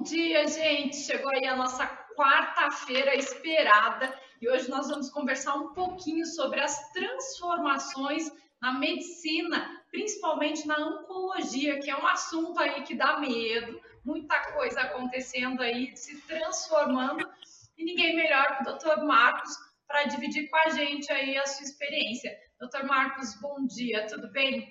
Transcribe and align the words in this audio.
Bom 0.00 0.04
dia, 0.04 0.48
gente! 0.48 0.96
Chegou 0.96 1.30
aí 1.30 1.46
a 1.46 1.54
nossa 1.54 1.86
quarta-feira 2.16 3.14
esperada 3.14 4.10
e 4.40 4.48
hoje 4.48 4.70
nós 4.70 4.88
vamos 4.88 5.10
conversar 5.10 5.54
um 5.56 5.74
pouquinho 5.74 6.24
sobre 6.24 6.58
as 6.58 6.90
transformações 6.90 8.32
na 8.62 8.78
medicina, 8.78 9.78
principalmente 9.90 10.66
na 10.66 10.78
oncologia, 10.78 11.78
que 11.80 11.90
é 11.90 11.94
um 11.94 12.06
assunto 12.06 12.58
aí 12.58 12.82
que 12.82 12.94
dá 12.94 13.20
medo, 13.20 13.78
muita 14.02 14.40
coisa 14.54 14.80
acontecendo 14.80 15.60
aí, 15.60 15.94
se 15.94 16.18
transformando, 16.22 17.28
e 17.76 17.84
ninguém 17.84 18.16
melhor 18.16 18.56
que 18.56 18.70
o 18.70 18.72
Dr. 18.72 19.04
Marcos 19.04 19.54
para 19.86 20.04
dividir 20.04 20.48
com 20.48 20.56
a 20.56 20.70
gente 20.70 21.12
aí 21.12 21.36
a 21.36 21.46
sua 21.46 21.66
experiência. 21.66 22.34
Dr. 22.58 22.86
Marcos, 22.86 23.38
bom 23.38 23.66
dia, 23.66 24.06
tudo 24.06 24.32
bem? 24.32 24.66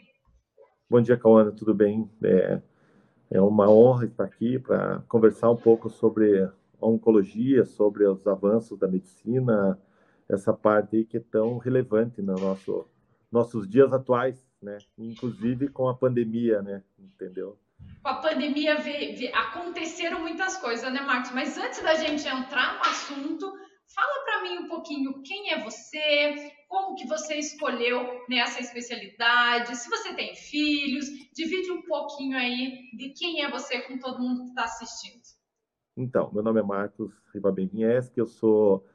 Bom 0.89 0.99
dia, 0.99 1.15
Cauana, 1.15 1.51
tudo 1.51 1.75
bem? 1.75 2.09
É, 2.23 2.59
é 3.31 3.39
uma 3.41 3.69
honra 3.69 4.05
estar 4.05 4.23
aqui 4.23 4.57
para 4.57 4.99
conversar 5.07 5.51
um 5.51 5.55
pouco 5.55 5.89
sobre 5.89 6.49
oncologia, 6.81 7.65
sobre 7.65 8.05
os 8.05 8.25
avanços 8.25 8.77
da 8.79 8.87
medicina, 8.87 9.79
essa 10.27 10.53
parte 10.53 10.95
aí 10.95 11.05
que 11.05 11.17
é 11.17 11.19
tão 11.19 11.57
relevante 11.57 12.21
no 12.21 12.35
nosso 12.35 12.87
nossos 13.31 13.69
dias 13.69 13.93
atuais, 13.93 14.43
né? 14.59 14.79
Inclusive 14.97 15.67
com 15.67 15.87
a 15.87 15.93
pandemia, 15.93 16.63
né? 16.63 16.83
Entendeu? 16.97 17.59
Com 18.01 18.09
a 18.09 18.15
pandemia 18.15 18.75
aconteceram 19.33 20.21
muitas 20.21 20.57
coisas, 20.57 20.91
né, 20.91 21.01
Marcos? 21.01 21.31
Mas 21.31 21.55
antes 21.55 21.83
da 21.83 21.93
gente 21.93 22.27
entrar 22.27 22.75
no 22.75 22.81
assunto, 22.81 23.53
Fala 23.93 24.23
para 24.23 24.43
mim 24.43 24.57
um 24.59 24.67
pouquinho 24.67 25.21
quem 25.23 25.51
é 25.51 25.63
você, 25.63 26.51
como 26.67 26.95
que 26.95 27.07
você 27.07 27.35
escolheu 27.35 28.23
nessa 28.29 28.61
especialidade, 28.61 29.75
se 29.75 29.89
você 29.89 30.13
tem 30.13 30.35
filhos, 30.35 31.07
divide 31.33 31.71
um 31.71 31.78
pouquinho 31.89 32.37
aí 32.37 32.89
de 32.93 33.09
quem 33.09 33.43
é 33.43 33.51
você 33.51 33.81
com 33.81 33.99
todo 33.99 34.21
mundo 34.21 34.43
que 34.43 34.49
está 34.49 34.63
assistindo. 34.63 35.21
Então, 35.97 36.31
meu 36.31 36.41
nome 36.41 36.61
é 36.61 36.63
Marcos 36.63 37.11
Ribabem 37.33 37.67
Vinhesque, 37.67 38.19
eu 38.19 38.27
sou, 38.27 38.85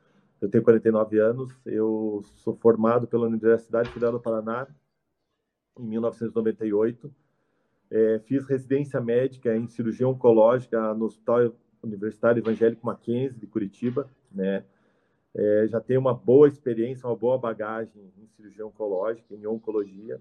eu 0.40 0.48
tenho 0.48 0.64
49 0.64 1.18
anos, 1.18 1.52
eu 1.66 2.22
sou 2.36 2.56
formado 2.56 3.06
pela 3.06 3.26
Universidade 3.26 3.90
Federal 3.90 4.12
do 4.12 4.20
Paraná 4.20 4.66
em 5.78 5.84
1998, 5.84 7.14
é, 7.90 8.20
fiz 8.20 8.46
residência 8.46 9.00
médica 9.00 9.54
em 9.54 9.66
cirurgia 9.66 10.08
oncológica 10.08 10.94
no 10.94 11.04
Hospital 11.04 11.52
Universitário 11.82 12.40
Evangélico 12.40 12.86
Mackenzie 12.86 13.38
de 13.38 13.46
Curitiba, 13.46 14.08
né? 14.32 14.64
é, 15.34 15.66
já 15.66 15.80
tenho 15.80 16.00
uma 16.00 16.14
boa 16.14 16.46
experiência, 16.46 17.08
uma 17.08 17.16
boa 17.16 17.36
bagagem 17.36 18.12
em 18.16 18.26
cirurgia 18.28 18.64
oncológica, 18.64 19.34
em 19.34 19.46
oncologia. 19.46 20.20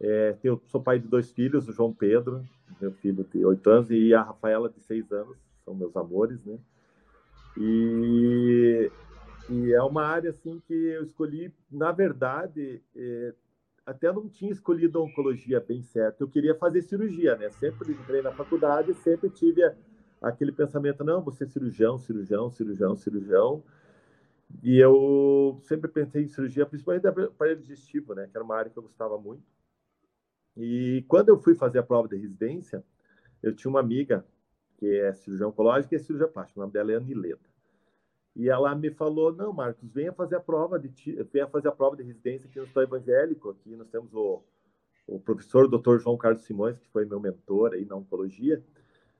É, 0.00 0.32
tenho, 0.34 0.60
sou 0.66 0.80
pai 0.80 0.98
de 0.98 1.08
dois 1.08 1.32
filhos, 1.32 1.68
o 1.68 1.72
João 1.72 1.92
Pedro, 1.92 2.44
meu 2.80 2.92
filho 2.92 3.24
de 3.24 3.44
oito 3.44 3.68
anos, 3.68 3.90
e 3.90 4.14
a 4.14 4.22
Rafaela 4.22 4.68
de 4.68 4.80
seis 4.80 5.10
anos, 5.10 5.36
são 5.64 5.74
meus 5.74 5.96
amores, 5.96 6.44
né? 6.44 6.58
E, 7.56 8.90
e 9.50 9.72
é 9.72 9.82
uma 9.82 10.04
área 10.04 10.30
assim 10.30 10.62
que 10.66 10.72
eu 10.72 11.02
escolhi, 11.02 11.52
na 11.70 11.90
verdade, 11.90 12.80
é, 12.94 13.34
até 13.84 14.12
não 14.12 14.28
tinha 14.28 14.52
escolhido 14.52 14.98
a 14.98 15.02
oncologia 15.02 15.58
bem 15.60 15.82
certo. 15.82 16.20
Eu 16.20 16.28
queria 16.28 16.54
fazer 16.54 16.82
cirurgia, 16.82 17.36
né? 17.36 17.50
Sempre 17.50 17.92
entrei 17.92 18.22
na 18.22 18.30
faculdade, 18.30 18.94
sempre 18.94 19.28
tive 19.30 19.62
aquele 20.22 20.52
pensamento, 20.52 21.02
não, 21.02 21.22
você 21.22 21.44
é 21.44 21.46
cirurgião, 21.46 21.98
cirurgião, 21.98 22.50
cirurgião, 22.50 22.94
cirurgião. 22.94 23.62
E 24.62 24.78
eu 24.78 25.58
sempre 25.64 25.90
pensei 25.90 26.24
em 26.24 26.28
cirurgia, 26.28 26.66
principalmente 26.66 27.02
da 27.02 27.10
aparelho 27.10 27.60
digestivo, 27.60 28.14
né? 28.14 28.28
Que 28.30 28.36
era 28.36 28.44
uma 28.44 28.56
área 28.56 28.70
que 28.70 28.78
eu 28.78 28.82
gostava 28.82 29.18
muito. 29.18 29.42
E 30.58 31.04
quando 31.06 31.28
eu 31.28 31.38
fui 31.38 31.54
fazer 31.54 31.78
a 31.78 31.82
prova 31.82 32.08
de 32.08 32.16
residência, 32.16 32.84
eu 33.42 33.54
tinha 33.54 33.70
uma 33.70 33.80
amiga 33.80 34.26
que 34.76 34.86
é 34.86 35.12
cirurgião 35.12 35.50
oncológica 35.50 35.94
e 35.94 35.96
é 35.96 36.00
cirurgia 36.00 36.28
plástica, 36.28 36.58
o 36.58 36.62
nome 36.62 36.72
dela 36.72 36.92
é 36.92 36.96
Anileta. 36.96 37.48
E 38.34 38.48
ela 38.48 38.74
me 38.74 38.90
falou: 38.90 39.32
"Não, 39.32 39.52
Marcos, 39.52 39.88
venha 39.92 40.12
fazer 40.12 40.36
a 40.36 40.40
prova 40.40 40.78
de 40.78 40.88
venha 41.32 41.46
fazer 41.46 41.68
a 41.68 41.72
prova 41.72 41.96
de 41.96 42.02
residência 42.02 42.48
aqui 42.48 42.58
no 42.58 42.64
Hospital 42.64 42.82
Evangélico. 42.84 43.50
Aqui 43.50 43.76
nós 43.76 43.88
temos 43.88 44.12
o, 44.12 44.42
o 45.06 45.18
professor 45.18 45.68
Dr. 45.68 45.98
João 45.98 46.16
Carlos 46.16 46.42
Simões, 46.42 46.78
que 46.78 46.88
foi 46.88 47.04
meu 47.04 47.18
mentor 47.18 47.72
aí 47.72 47.84
na 47.84 47.96
oncologia. 47.96 48.62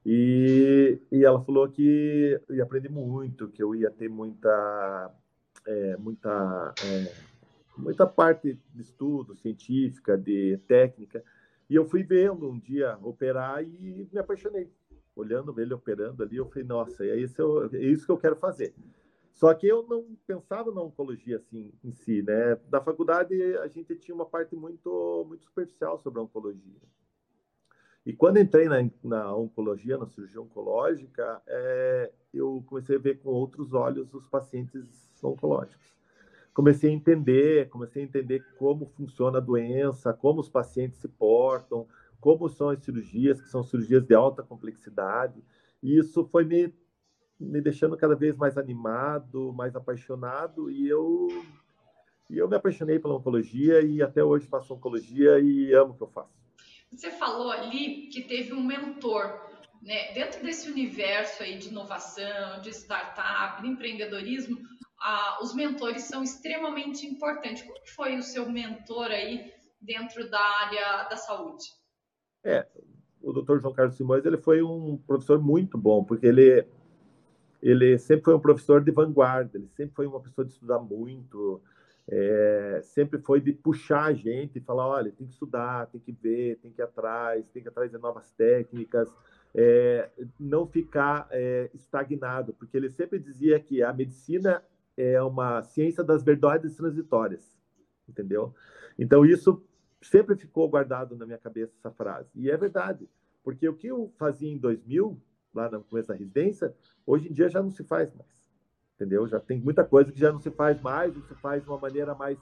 E, 0.07 1.01
e 1.11 1.25
ela 1.25 1.43
falou 1.43 1.69
que 1.69 2.41
ia 2.51 2.63
aprender 2.63 2.89
muito, 2.89 3.49
que 3.49 3.63
eu 3.63 3.75
ia 3.75 3.91
ter 3.91 4.09
muita, 4.09 5.13
é, 5.67 5.97
muita, 5.97 6.75
é, 6.85 7.15
muita 7.77 8.07
parte 8.07 8.59
de 8.73 8.81
estudo 8.81 9.35
científica, 9.35 10.17
de 10.17 10.59
técnica. 10.69 11.25
E 11.69 11.75
eu 11.75 11.85
fui 11.85 12.03
vendo 12.03 12.49
um 12.49 12.59
dia 12.59 12.99
operar 13.03 13.63
e 13.63 14.09
me 14.11 14.19
apaixonei. 14.19 14.71
Olhando 15.15 15.59
ele 15.61 15.75
operando 15.75 16.23
ali, 16.23 16.37
eu 16.37 16.47
falei, 16.49 16.65
nossa, 16.65 17.05
é 17.05 17.17
isso, 17.17 17.71
é 17.73 17.79
isso 17.79 18.07
que 18.07 18.13
eu 18.13 18.19
quero 18.19 18.37
fazer. 18.37 18.75
Só 19.33 19.53
que 19.55 19.69
eu 19.69 19.87
não 19.87 20.17
pensava 20.27 20.73
na 20.73 20.81
oncologia 20.81 21.37
assim 21.37 21.73
em 21.85 21.93
si, 21.93 22.23
né? 22.23 22.59
Na 22.71 22.81
faculdade 22.81 23.41
a 23.59 23.69
gente 23.69 23.95
tinha 23.97 24.15
uma 24.15 24.27
parte 24.27 24.57
muito 24.57 25.25
muito 25.29 25.45
superficial 25.45 25.99
sobre 25.99 26.19
a 26.19 26.23
oncologia. 26.23 26.81
E 28.05 28.13
quando 28.13 28.39
entrei 28.39 28.69
na, 28.69 28.79
na 29.05 29.37
oncologia, 29.37 29.99
na 29.99 30.07
cirurgia 30.07 30.41
oncológica, 30.41 31.43
é, 31.47 32.11
eu 32.33 32.65
comecei 32.67 32.97
a 32.97 32.99
ver 32.99 33.19
com 33.21 33.29
outros 33.31 33.75
olhos 33.75 34.13
os 34.15 34.27
pacientes 34.27 35.23
oncológicos. 35.23 35.98
Comecei 36.59 36.91
a 36.91 36.93
entender, 36.93 37.69
comecei 37.69 38.03
a 38.03 38.05
entender 38.05 38.45
como 38.59 38.85
funciona 38.85 39.39
a 39.39 39.41
doença, 39.41 40.13
como 40.13 40.41
os 40.41 40.49
pacientes 40.49 40.99
se 40.99 41.07
portam, 41.07 41.87
como 42.21 42.49
são 42.49 42.71
as 42.71 42.83
cirurgias, 42.83 43.41
que 43.41 43.49
são 43.49 43.63
cirurgias 43.63 44.05
de 44.05 44.13
alta 44.13 44.43
complexidade. 44.43 45.41
E 45.81 45.97
isso 45.97 46.25
foi 46.25 46.45
me, 46.45 46.75
me 47.39 47.61
deixando 47.61 47.97
cada 47.97 48.17
vez 48.17 48.37
mais 48.37 48.59
animado, 48.59 49.53
mais 49.53 49.77
apaixonado, 49.77 50.69
e 50.69 50.89
eu, 50.89 51.29
e 52.29 52.37
eu 52.39 52.49
me 52.49 52.57
apaixonei 52.57 52.99
pela 52.99 53.15
oncologia 53.15 53.81
e 53.81 54.03
até 54.03 54.25
hoje 54.25 54.49
faço 54.49 54.75
oncologia 54.75 55.39
e 55.39 55.73
amo 55.73 55.93
o 55.93 55.97
que 55.97 56.03
eu 56.03 56.09
faço. 56.09 56.35
Você 56.91 57.13
falou 57.13 57.53
ali 57.53 58.09
que 58.09 58.23
teve 58.23 58.53
um 58.53 58.65
mentor, 58.65 59.33
né? 59.81 60.13
Dentro 60.13 60.43
desse 60.43 60.69
universo 60.69 61.41
aí 61.41 61.57
de 61.57 61.69
inovação, 61.69 62.61
de 62.63 62.71
startup, 62.71 63.63
de 63.63 63.69
empreendedorismo, 63.69 64.59
os 65.41 65.55
mentores 65.55 66.03
são 66.05 66.23
extremamente 66.23 67.07
importantes. 67.07 67.63
Como 67.63 67.79
foi 67.95 68.17
o 68.17 68.23
seu 68.23 68.51
mentor 68.51 69.07
aí 69.07 69.53
dentro 69.81 70.29
da 70.29 70.41
área 70.41 71.09
da 71.09 71.17
saúde? 71.17 71.65
É, 72.45 72.67
o 73.23 73.33
Dr. 73.33 73.61
João 73.61 73.75
Carlos 73.75 73.97
Simões 73.97 74.25
ele 74.25 74.39
foi 74.39 74.63
um 74.63 74.97
professor 75.07 75.41
muito 75.41 75.77
bom, 75.77 76.05
porque 76.05 76.27
ele 76.27 76.67
ele 77.61 77.99
sempre 77.99 78.25
foi 78.25 78.35
um 78.35 78.41
professor 78.41 78.83
de 78.83 78.93
vanguarda, 78.93 79.59
ele 79.59 79.69
sempre 79.77 79.95
foi 79.95 80.07
uma 80.07 80.21
pessoa 80.21 80.45
de 80.45 80.53
estudar 80.53 80.79
muito, 80.79 81.61
é, 82.09 82.81
sempre 82.85 83.21
foi 83.21 83.41
de 83.41 83.53
puxar 83.53 84.05
a 84.05 84.13
gente 84.13 84.59
e 84.59 84.61
falar, 84.61 84.87
olha, 84.87 85.11
tem 85.11 85.27
que 85.27 85.33
estudar, 85.33 85.87
tem 85.87 86.01
que 86.01 86.13
ver, 86.13 86.57
tem 86.63 86.71
que 86.71 86.81
ir 86.81 86.85
atrás, 86.85 87.45
tem 87.49 87.61
que 87.61 87.69
ir 87.69 87.71
atrás 87.71 87.91
de 87.91 87.99
novas 87.99 88.31
técnicas, 88.31 89.13
é, 89.55 90.09
não 90.39 90.67
ficar 90.67 91.27
é, 91.33 91.69
estagnado, 91.75 92.55
porque 92.55 92.77
ele 92.77 92.91
sempre 92.91 93.19
dizia 93.19 93.59
que 93.59 93.83
a 93.83 93.93
medicina 93.93 94.63
é 95.01 95.23
uma 95.23 95.63
ciência 95.63 96.03
das 96.03 96.23
verdades 96.23 96.77
transitórias, 96.77 97.57
entendeu? 98.09 98.55
Então 98.99 99.25
isso 99.25 99.63
sempre 100.03 100.37
ficou 100.37 100.69
guardado 100.69 101.17
na 101.17 101.25
minha 101.25 101.39
cabeça 101.39 101.73
essa 101.79 101.91
frase 101.91 102.31
e 102.35 102.51
é 102.51 102.57
verdade, 102.57 103.09
porque 103.43 103.69
o 103.69 103.75
que 103.75 103.87
eu 103.87 104.13
fazia 104.19 104.53
em 104.53 104.59
2000 104.59 105.21
lá 105.55 105.71
no 105.71 105.83
começo 105.85 106.09
da 106.09 106.15
residência, 106.15 106.75
hoje 107.07 107.29
em 107.29 107.33
dia 107.33 107.49
já 107.49 107.63
não 107.63 107.71
se 107.71 107.83
faz 107.85 108.13
mais 108.15 108.39
entendeu? 108.99 109.29
Já 109.29 109.39
tem 109.39 109.61
muita 109.61 109.85
coisa 109.85 110.11
que 110.11 110.19
já 110.19 110.33
não 110.33 110.41
se 110.41 110.51
faz 110.51 110.81
mais, 110.81 111.15
não 111.15 111.23
se 111.23 111.35
faz 111.37 111.63
de 111.63 111.69
uma 111.69 111.79
maneira 111.79 112.15
mais 112.17 112.37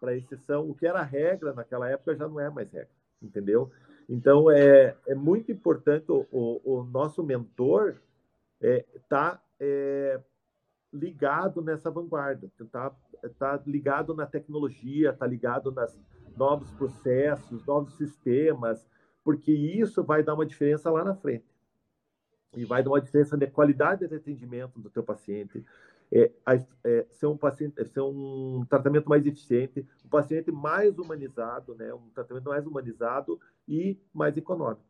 para 0.00 0.16
exceção. 0.16 0.68
O 0.68 0.74
que 0.74 0.86
era 0.86 1.02
regra 1.02 1.52
naquela 1.52 1.88
época 1.88 2.16
já 2.16 2.26
não 2.26 2.40
é 2.40 2.50
mais 2.50 2.70
regra, 2.72 2.90
entendeu? 3.22 3.70
Então, 4.08 4.50
é, 4.50 4.96
é 5.06 5.14
muito 5.14 5.52
importante 5.52 6.10
o, 6.10 6.26
o, 6.32 6.80
o 6.80 6.84
nosso 6.84 7.22
mentor 7.22 7.94
estar 8.60 8.60
é, 8.60 8.84
tá, 9.08 9.42
é, 9.60 10.20
ligado 10.92 11.62
nessa 11.62 11.90
vanguarda, 11.90 12.50
tá, 12.70 12.92
tá 13.38 13.62
ligado 13.66 14.14
na 14.14 14.26
tecnologia, 14.26 15.12
tá 15.12 15.26
ligado 15.26 15.70
nos 15.70 15.98
novos 16.36 16.70
processos, 16.72 17.64
novos 17.66 17.94
sistemas, 17.96 18.86
porque 19.22 19.52
isso 19.52 20.02
vai 20.02 20.22
dar 20.22 20.34
uma 20.34 20.46
diferença 20.46 20.90
lá 20.90 21.04
na 21.04 21.14
frente. 21.14 21.44
E 22.56 22.64
vai 22.64 22.82
dar 22.82 22.90
uma 22.90 23.00
diferença 23.00 23.36
na 23.36 23.46
qualidade 23.46 24.08
de 24.08 24.14
atendimento 24.14 24.80
do 24.80 24.90
teu 24.90 25.02
paciente, 25.02 25.64
é, 26.12 26.32
é, 26.84 27.06
ser, 27.08 27.26
um 27.26 27.36
paciente, 27.36 27.84
ser 27.84 28.00
um 28.00 28.66
tratamento 28.68 29.08
mais 29.08 29.24
eficiente, 29.24 29.86
um 30.04 30.08
paciente 30.08 30.50
mais 30.50 30.98
humanizado, 30.98 31.76
né? 31.76 31.94
um 31.94 32.10
tratamento 32.10 32.48
mais 32.48 32.66
humanizado 32.66 33.40
e 33.68 33.96
mais 34.12 34.36
econômico. 34.36 34.82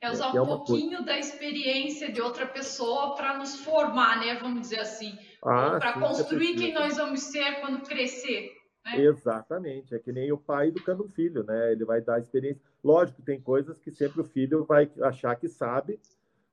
É 0.00 0.10
usar 0.12 0.34
é, 0.36 0.40
um 0.40 0.46
pouquinho 0.46 0.90
coisa. 0.90 1.04
da 1.04 1.18
experiência 1.18 2.12
de 2.12 2.20
outra 2.20 2.46
pessoa 2.46 3.16
para 3.16 3.36
nos 3.36 3.56
formar, 3.64 4.20
né? 4.20 4.38
Vamos 4.40 4.60
dizer 4.60 4.78
assim. 4.78 5.18
Ah, 5.42 5.78
para 5.78 5.92
construir 5.92 6.56
quem 6.56 6.74
nós 6.74 6.96
vamos 6.96 7.20
ser 7.20 7.60
quando 7.60 7.82
crescer. 7.86 8.56
Né? 8.84 9.02
Exatamente. 9.02 9.94
É 9.94 9.98
que 9.98 10.12
nem 10.12 10.32
o 10.32 10.38
pai 10.38 10.68
educando 10.68 11.04
um 11.04 11.08
filho, 11.08 11.44
né? 11.44 11.72
Ele 11.72 11.84
vai 11.84 12.00
dar 12.00 12.20
experiência. 12.20 12.62
Lógico, 12.82 13.22
tem 13.22 13.40
coisas 13.40 13.78
que 13.78 13.90
sempre 13.90 14.20
o 14.20 14.24
filho 14.24 14.64
vai 14.64 14.90
achar 15.02 15.34
que 15.36 15.48
sabe, 15.48 16.00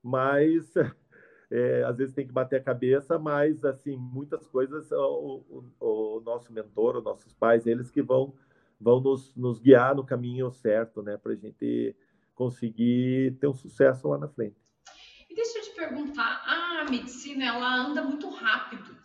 mas 0.03 0.73
é, 1.51 1.83
às 1.83 1.97
vezes 1.97 2.13
tem 2.13 2.27
que 2.27 2.33
bater 2.33 2.57
a 2.57 2.63
cabeça, 2.63 3.17
mas 3.17 3.63
assim 3.63 3.95
muitas 3.95 4.47
coisas 4.47 4.91
o, 4.91 5.43
o, 5.49 6.17
o 6.17 6.21
nosso 6.21 6.51
mentor, 6.51 6.97
os 6.97 7.03
nossos 7.03 7.33
pais, 7.33 7.65
eles 7.65 7.89
que 7.89 8.01
vão 8.01 8.33
vão 8.79 8.99
nos, 8.99 9.33
nos 9.35 9.59
guiar 9.59 9.95
no 9.95 10.05
caminho 10.05 10.51
certo, 10.51 11.01
né, 11.01 11.17
para 11.17 11.31
a 11.31 11.35
gente 11.35 11.95
conseguir 12.33 13.37
ter 13.39 13.47
um 13.47 13.53
sucesso 13.53 14.07
lá 14.07 14.17
na 14.17 14.27
frente. 14.27 14.57
E 15.29 15.33
deixa 15.33 15.59
eu 15.59 15.63
te 15.63 15.71
perguntar, 15.71 16.43
a 16.85 16.89
medicina 16.89 17.45
ela 17.45 17.75
anda 17.75 18.03
muito 18.03 18.29
rápido, 18.29 18.95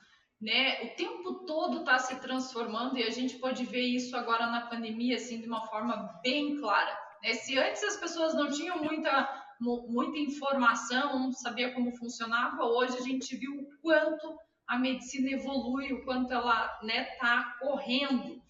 né? 0.40 0.84
O 0.84 0.96
tempo 0.96 1.46
todo 1.46 1.80
está 1.80 1.98
se 1.98 2.20
transformando 2.20 2.98
e 2.98 3.02
a 3.02 3.10
gente 3.10 3.38
pode 3.38 3.64
ver 3.64 3.82
isso 3.82 4.16
agora 4.16 4.46
na 4.46 4.66
pandemia 4.66 5.16
assim 5.16 5.40
de 5.40 5.46
uma 5.46 5.66
forma 5.66 6.20
bem 6.22 6.58
clara. 6.60 6.96
Né? 7.22 7.34
Se 7.34 7.58
antes 7.58 7.82
as 7.82 7.96
pessoas 7.96 8.34
não 8.34 8.50
tinham 8.50 8.82
muita 8.82 9.46
muita 9.60 10.18
informação, 10.18 11.18
não 11.18 11.32
sabia 11.32 11.74
como 11.74 11.94
funcionava, 11.96 12.64
hoje 12.64 12.96
a 12.96 13.02
gente 13.02 13.36
viu 13.36 13.60
o 13.60 13.80
quanto 13.82 14.38
a 14.66 14.78
medicina 14.78 15.32
evolui, 15.32 15.92
o 15.92 16.02
quanto 16.02 16.32
ela 16.32 16.64
está 16.64 16.86
né, 16.86 17.04
tá 17.16 17.58
correndo. 17.60 18.42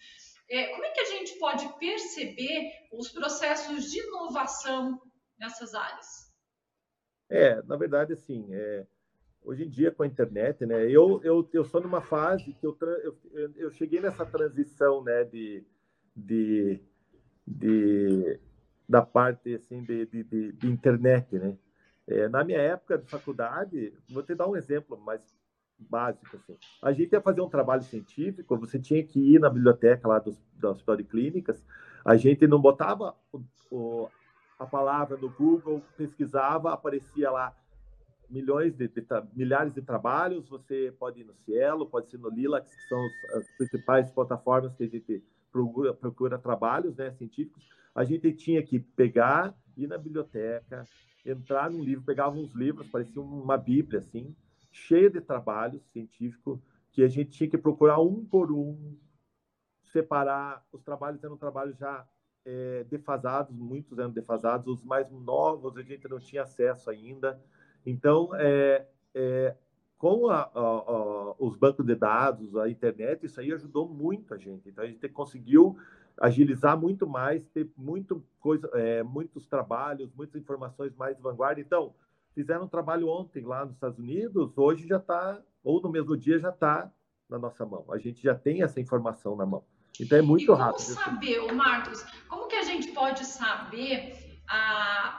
É, 0.48 0.68
como 0.68 0.84
é 0.84 0.90
que 0.90 1.00
a 1.00 1.04
gente 1.06 1.36
pode 1.40 1.68
perceber 1.80 2.70
os 2.92 3.08
processos 3.08 3.90
de 3.90 3.98
inovação 3.98 5.02
nessas 5.36 5.74
áreas? 5.74 6.32
É, 7.28 7.60
na 7.62 7.76
verdade, 7.76 8.12
assim, 8.12 8.46
é, 8.52 8.86
hoje 9.44 9.64
em 9.64 9.69
dia 9.69 9.90
com 9.90 10.02
a 10.02 10.06
internet, 10.06 10.64
né, 10.66 10.84
eu, 10.90 11.20
eu, 11.25 11.48
eu 11.52 11.64
sou 11.64 11.81
numa 11.81 12.00
fase 12.00 12.52
que 12.52 12.66
eu, 12.66 12.76
eu, 13.32 13.52
eu 13.56 13.70
cheguei 13.70 14.00
nessa 14.00 14.25
transição, 14.26 15.02
né, 15.02 15.25
de, 15.25 15.64
de, 16.14 16.81
de 17.46 18.38
da 18.88 19.02
parte 19.02 19.54
assim 19.54 19.82
de, 19.84 20.06
de, 20.06 20.25
de, 20.25 20.52
de 20.52 20.66
internet, 20.66 21.38
né? 21.38 21.56
É, 22.08 22.28
na 22.28 22.42
minha 22.42 22.58
época 22.58 22.98
de 22.98 23.08
faculdade, 23.08 23.94
vou 24.10 24.22
te 24.22 24.34
dar 24.34 24.48
um 24.48 24.56
exemplo 24.56 24.98
mais 24.98 25.20
básico 25.78 26.37
assim. 26.37 26.58
A 26.82 26.92
gente 26.92 27.12
ia 27.12 27.20
fazer 27.20 27.40
um 27.40 27.48
trabalho 27.48 27.82
científico, 27.84 28.58
você 28.58 28.81
tinha 28.81 29.02
que 29.04 29.20
ir 29.20 29.38
na 29.38 29.48
biblioteca 29.48 30.08
lá 30.08 30.19
do, 30.19 30.37
do 30.54 30.69
Hospital 30.69 30.96
de 30.96 31.04
Clínicas. 31.04 31.64
A 32.04 32.16
gente 32.16 32.48
não 32.48 32.60
botava 32.60 33.14
o, 33.32 33.40
o, 33.70 34.08
a 34.58 34.66
palavra 34.66 35.16
no 35.16 35.31
Google, 35.31 35.81
pesquisava, 35.96 36.72
aparecia 36.72 37.31
lá 37.31 37.54
milhões 38.30 38.74
de, 38.74 38.88
de, 38.88 39.04
milhares 39.34 39.74
de 39.74 39.82
trabalhos. 39.82 40.48
Você 40.48 40.94
pode 40.98 41.20
ir 41.20 41.24
no 41.24 41.34
Cielo, 41.34 41.86
pode 41.86 42.10
ser 42.10 42.18
no 42.18 42.30
Lilacs, 42.30 42.74
que 42.74 42.88
são 42.88 43.04
as 43.34 43.50
principais 43.56 44.10
plataformas 44.10 44.74
que 44.74 44.84
a 44.84 44.88
gente 44.88 45.22
procura, 45.50 45.92
procura 45.92 46.38
trabalhos 46.38 46.96
né, 46.96 47.10
científicos 47.12 47.68
a 47.94 48.04
gente 48.04 48.32
tinha 48.32 48.62
que 48.62 48.78
pegar, 48.78 49.54
ir 49.76 49.86
na 49.86 49.98
biblioteca, 49.98 50.84
entrar 51.24 51.70
num 51.70 51.82
livro, 51.82 52.04
pegava 52.04 52.36
uns 52.36 52.54
livros, 52.54 52.88
parecia 52.88 53.20
uma 53.20 53.56
bíblia, 53.56 54.00
assim, 54.00 54.34
cheia 54.70 55.10
de 55.10 55.20
trabalhos 55.20 55.82
científicos, 55.92 56.60
que 56.92 57.02
a 57.02 57.08
gente 57.08 57.30
tinha 57.30 57.50
que 57.50 57.58
procurar 57.58 58.00
um 58.00 58.24
por 58.24 58.52
um, 58.52 58.96
separar. 59.84 60.64
Os 60.72 60.82
trabalhos 60.82 61.22
eram 61.22 61.36
trabalhos 61.36 61.76
já 61.76 62.06
é, 62.44 62.84
defasados, 62.84 63.54
muitos 63.54 63.98
eram 63.98 64.10
defasados, 64.10 64.66
os 64.66 64.84
mais 64.84 65.10
novos 65.10 65.76
a 65.76 65.82
gente 65.82 66.08
não 66.08 66.18
tinha 66.18 66.42
acesso 66.42 66.90
ainda. 66.90 67.40
Então, 67.84 68.30
é, 68.34 68.86
é, 69.14 69.54
com 69.98 70.28
a, 70.28 70.42
a, 70.42 70.60
a, 70.60 71.34
os 71.38 71.56
bancos 71.56 71.84
de 71.84 71.94
dados, 71.94 72.56
a 72.56 72.68
internet, 72.68 73.26
isso 73.26 73.40
aí 73.40 73.52
ajudou 73.52 73.88
muito 73.88 74.34
a 74.34 74.38
gente. 74.38 74.68
Então, 74.68 74.84
a 74.84 74.86
gente 74.86 75.08
conseguiu 75.08 75.76
agilizar 76.18 76.78
muito 76.78 77.06
mais, 77.06 77.46
ter 77.48 77.68
muito 77.76 78.24
coisa, 78.40 78.68
é, 78.74 79.02
muitos 79.02 79.46
trabalhos, 79.46 80.12
muitas 80.14 80.40
informações 80.40 80.94
mais 80.94 81.16
de 81.16 81.22
vanguarda. 81.22 81.60
Então, 81.60 81.94
fizeram 82.34 82.64
um 82.64 82.68
trabalho 82.68 83.08
ontem 83.08 83.44
lá 83.44 83.64
nos 83.64 83.74
Estados 83.74 83.98
Unidos, 83.98 84.56
hoje 84.56 84.86
já 84.86 84.98
está, 84.98 85.40
ou 85.64 85.80
no 85.80 85.90
mesmo 85.90 86.16
dia 86.16 86.38
já 86.38 86.50
está 86.50 86.90
na 87.28 87.38
nossa 87.38 87.64
mão. 87.64 87.84
A 87.90 87.98
gente 87.98 88.22
já 88.22 88.34
tem 88.34 88.62
essa 88.62 88.80
informação 88.80 89.36
na 89.36 89.46
mão. 89.46 89.64
Então 89.98 90.18
é 90.18 90.22
muito 90.22 90.44
e 90.44 90.46
como 90.46 90.58
rápido. 90.58 90.94
Como 90.94 91.04
saber, 91.04 91.52
Marcos, 91.52 92.04
como 92.28 92.48
que 92.48 92.56
a 92.56 92.62
gente 92.62 92.88
pode 92.92 93.24
saber 93.24 94.29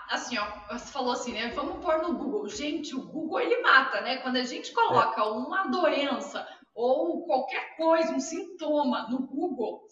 assim, 0.09 0.37
ó, 0.37 0.45
você 0.69 0.91
falou 0.91 1.13
assim, 1.13 1.33
né? 1.33 1.51
Vamos 1.55 1.83
pôr 1.83 2.01
no 2.01 2.17
Google. 2.17 2.47
Gente, 2.47 2.95
o 2.95 3.07
Google 3.07 3.39
ele 3.39 3.61
mata, 3.61 4.01
né? 4.01 4.17
Quando 4.17 4.35
a 4.37 4.43
gente 4.43 4.73
coloca 4.73 5.21
é. 5.21 5.23
uma 5.23 5.67
doença 5.67 6.45
ou 6.73 7.25
qualquer 7.25 7.75
coisa, 7.77 8.13
um 8.13 8.19
sintoma 8.19 9.07
no 9.09 9.27
Google, 9.27 9.83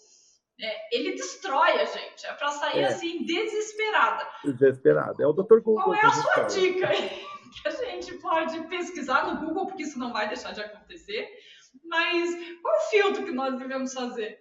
é, 0.61 0.95
ele 0.97 1.13
destrói 1.13 1.79
a 1.79 1.85
gente. 1.85 2.25
É 2.25 2.33
para 2.33 2.49
sair 2.49 2.81
é. 2.81 2.87
assim, 2.87 3.23
desesperada. 3.23 4.27
Desesperada. 4.43 5.23
É 5.23 5.27
o 5.27 5.33
Dr. 5.33 5.61
Google. 5.61 5.83
Qual 5.83 5.93
é 5.93 6.05
a 6.05 6.11
sua 6.11 6.43
dica 6.43 6.89
que 7.61 7.67
a 7.67 7.71
gente 7.71 8.13
pode 8.15 8.59
pesquisar 8.67 9.25
no 9.25 9.45
Google, 9.45 9.67
porque 9.67 9.83
isso 9.83 9.97
não 9.97 10.11
vai 10.11 10.27
deixar 10.27 10.51
de 10.51 10.61
acontecer. 10.61 11.29
Mas 11.85 12.35
qual 12.61 12.75
o 12.75 12.89
filtro 12.89 13.23
que 13.23 13.31
nós 13.31 13.57
devemos 13.57 13.93
fazer? 13.93 14.37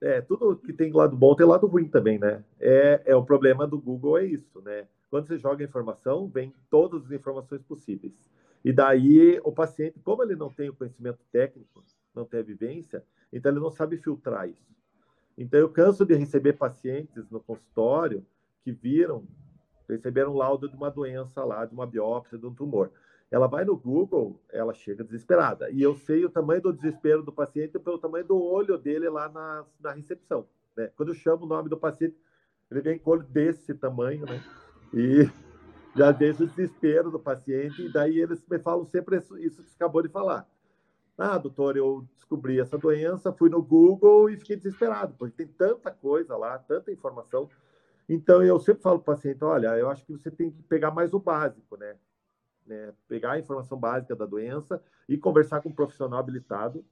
É, 0.00 0.20
tudo 0.20 0.56
que 0.56 0.72
tem 0.72 0.92
lado 0.92 1.16
bom 1.16 1.34
tem 1.34 1.46
lado 1.46 1.66
ruim 1.66 1.88
também, 1.88 2.18
né? 2.18 2.44
É, 2.60 3.02
é 3.06 3.16
o 3.16 3.24
problema 3.24 3.66
do 3.66 3.78
Google 3.78 4.18
é 4.18 4.24
isso, 4.24 4.60
né? 4.62 4.86
Quando 5.10 5.26
você 5.26 5.38
joga 5.38 5.64
informação, 5.64 6.28
vem 6.28 6.54
todas 6.70 7.06
as 7.06 7.12
informações 7.12 7.62
possíveis. 7.62 8.30
E 8.64 8.72
daí 8.72 9.40
o 9.42 9.52
paciente, 9.52 9.98
como 10.00 10.22
ele 10.22 10.36
não 10.36 10.50
tem 10.50 10.68
o 10.68 10.74
conhecimento 10.74 11.20
técnico, 11.32 11.82
não 12.14 12.24
tem 12.24 12.40
a 12.40 12.44
vivência, 12.44 13.02
então 13.32 13.50
ele 13.50 13.60
não 13.60 13.70
sabe 13.70 13.96
filtrar 13.96 14.48
isso. 14.48 14.68
Então, 15.36 15.60
eu 15.60 15.68
canso 15.68 16.04
de 16.04 16.14
receber 16.16 16.54
pacientes 16.54 17.30
no 17.30 17.38
consultório 17.38 18.26
que 18.64 18.72
viram, 18.72 19.24
receberam 19.88 20.32
um 20.32 20.36
laudo 20.36 20.68
de 20.68 20.74
uma 20.74 20.90
doença 20.90 21.44
lá, 21.44 21.64
de 21.64 21.72
uma 21.72 21.86
biópsia, 21.86 22.36
de 22.36 22.44
um 22.44 22.52
tumor. 22.52 22.90
Ela 23.30 23.46
vai 23.46 23.64
no 23.64 23.76
Google, 23.76 24.40
ela 24.50 24.72
chega 24.72 25.04
desesperada. 25.04 25.70
E 25.70 25.82
eu 25.82 25.94
sei 25.94 26.24
o 26.24 26.30
tamanho 26.30 26.62
do 26.62 26.72
desespero 26.72 27.22
do 27.22 27.32
paciente 27.32 27.78
pelo 27.78 27.98
tamanho 27.98 28.24
do 28.24 28.42
olho 28.42 28.78
dele 28.78 29.08
lá 29.08 29.28
na, 29.28 29.64
na 29.78 29.92
recepção. 29.92 30.46
Né? 30.76 30.90
Quando 30.96 31.10
eu 31.10 31.14
chamo 31.14 31.44
o 31.44 31.48
nome 31.48 31.68
do 31.68 31.76
paciente, 31.76 32.16
ele 32.70 32.80
vem 32.80 32.98
com 32.98 33.10
olho 33.10 33.24
desse 33.24 33.74
tamanho, 33.74 34.24
né? 34.24 34.42
E 34.94 35.28
já 35.94 36.10
deixa 36.10 36.44
o 36.44 36.46
desespero 36.46 37.10
do 37.10 37.18
paciente. 37.18 37.82
E 37.82 37.92
daí 37.92 38.18
eles 38.18 38.42
me 38.48 38.58
falam 38.58 38.84
sempre 38.86 39.18
isso, 39.18 39.38
isso 39.38 39.62
que 39.62 39.70
você 39.70 39.76
acabou 39.76 40.02
de 40.02 40.08
falar. 40.08 40.48
Ah, 41.18 41.36
doutor, 41.36 41.76
eu 41.76 42.06
descobri 42.14 42.60
essa 42.60 42.78
doença, 42.78 43.32
fui 43.32 43.50
no 43.50 43.60
Google 43.60 44.30
e 44.30 44.36
fiquei 44.36 44.54
desesperado, 44.54 45.14
porque 45.18 45.44
tem 45.44 45.48
tanta 45.48 45.90
coisa 45.90 46.36
lá, 46.36 46.56
tanta 46.58 46.92
informação. 46.92 47.50
Então, 48.08 48.42
eu 48.42 48.58
sempre 48.60 48.82
falo 48.82 49.00
para 49.00 49.12
o 49.12 49.16
paciente: 49.16 49.44
olha, 49.44 49.76
eu 49.76 49.90
acho 49.90 50.04
que 50.06 50.12
você 50.12 50.30
tem 50.30 50.50
que 50.50 50.62
pegar 50.62 50.92
mais 50.92 51.12
o 51.12 51.18
básico, 51.18 51.76
né? 51.76 51.96
Né? 52.68 52.92
Pegar 53.08 53.32
a 53.32 53.38
informação 53.38 53.78
básica 53.78 54.14
da 54.14 54.26
doença 54.26 54.82
e 55.08 55.16
conversar 55.16 55.60
com 55.62 55.70
um 55.70 55.74
profissional 55.74 56.20
habilitado, 56.20 56.84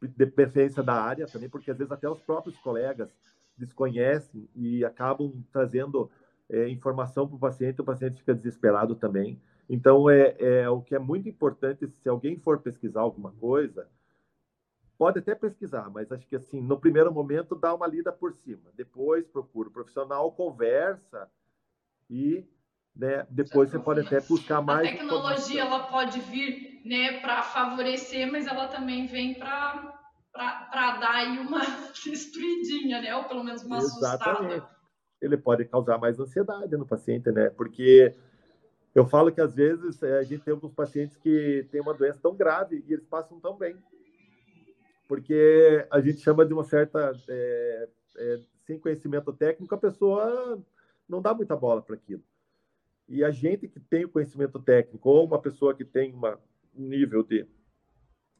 de 0.00 0.26
preferência 0.26 0.82
da 0.82 0.94
área 0.94 1.26
também, 1.26 1.48
porque 1.48 1.70
às 1.70 1.78
vezes 1.78 1.90
até 1.90 2.08
os 2.08 2.20
próprios 2.20 2.58
colegas 2.58 3.10
desconhecem 3.56 4.48
e 4.54 4.84
acabam 4.84 5.42
trazendo 5.50 6.10
é, 6.48 6.68
informação 6.68 7.26
para 7.26 7.36
o 7.36 7.38
paciente, 7.38 7.80
o 7.80 7.84
paciente 7.84 8.18
fica 8.18 8.34
desesperado 8.34 8.94
também. 8.94 9.40
Então, 9.68 10.10
é, 10.10 10.36
é 10.38 10.68
o 10.68 10.82
que 10.82 10.94
é 10.94 10.98
muito 10.98 11.28
importante, 11.28 11.88
se 11.88 12.08
alguém 12.08 12.36
for 12.36 12.60
pesquisar 12.60 13.00
alguma 13.00 13.32
coisa, 13.32 13.88
pode 14.98 15.18
até 15.18 15.34
pesquisar, 15.34 15.88
mas 15.90 16.12
acho 16.12 16.26
que 16.26 16.36
assim, 16.36 16.60
no 16.60 16.78
primeiro 16.78 17.12
momento 17.12 17.54
dá 17.54 17.74
uma 17.74 17.86
lida 17.86 18.12
por 18.12 18.32
cima. 18.34 18.70
Depois 18.74 19.26
procura 19.26 19.68
o 19.68 19.72
profissional, 19.72 20.32
conversa 20.32 21.30
e 22.10 22.46
né, 22.96 23.26
depois 23.28 23.70
você 23.70 23.78
pode 23.78 24.00
até 24.00 24.20
buscar 24.20 24.62
mais. 24.62 24.88
A 24.88 24.92
tecnologia 24.92 25.62
ela 25.62 25.80
pode 25.84 26.20
vir 26.20 26.80
né, 26.84 27.20
para 27.20 27.42
favorecer, 27.42 28.30
mas 28.30 28.46
ela 28.46 28.68
também 28.68 29.06
vem 29.06 29.34
para 29.34 30.02
para 30.34 30.96
dar 30.98 31.14
aí 31.14 31.38
uma 31.38 31.60
destruidinha, 32.04 33.00
né? 33.00 33.14
Ou 33.16 33.24
pelo 33.24 33.44
menos 33.44 33.62
uma 33.62 33.76
Exatamente. 33.76 34.54
assustada. 34.54 34.74
Ele 35.20 35.36
pode 35.36 35.64
causar 35.64 35.96
mais 35.96 36.18
ansiedade 36.18 36.76
no 36.76 36.84
paciente, 36.84 37.30
né? 37.30 37.50
Porque 37.50 38.12
eu 38.94 39.06
falo 39.06 39.32
que 39.32 39.40
às 39.40 39.54
vezes 39.54 40.02
é, 40.02 40.18
a 40.18 40.22
gente 40.24 40.42
tem 40.42 40.52
alguns 40.52 40.72
pacientes 40.72 41.16
que 41.16 41.66
têm 41.70 41.80
uma 41.80 41.94
doença 41.94 42.18
tão 42.20 42.34
grave 42.34 42.84
e 42.86 42.92
eles 42.92 43.06
passam 43.06 43.40
tão 43.40 43.56
bem, 43.56 43.76
porque 45.08 45.86
a 45.90 46.00
gente 46.00 46.18
chama 46.18 46.44
de 46.44 46.52
uma 46.52 46.64
certa 46.64 47.12
é, 47.28 47.88
é, 48.16 48.40
sem 48.66 48.78
conhecimento 48.78 49.32
técnico, 49.32 49.74
a 49.74 49.78
pessoa 49.78 50.62
não 51.08 51.22
dá 51.22 51.32
muita 51.32 51.56
bola 51.56 51.80
para 51.82 51.94
aquilo. 51.94 52.22
E 53.08 53.22
a 53.22 53.30
gente 53.30 53.68
que 53.68 53.78
tem 53.78 54.04
o 54.04 54.08
conhecimento 54.08 54.58
técnico 54.58 55.08
ou 55.08 55.26
uma 55.26 55.40
pessoa 55.40 55.74
que 55.74 55.84
tem 55.84 56.12
uma, 56.12 56.38
um 56.76 56.88
nível 56.88 57.22
de, 57.22 57.46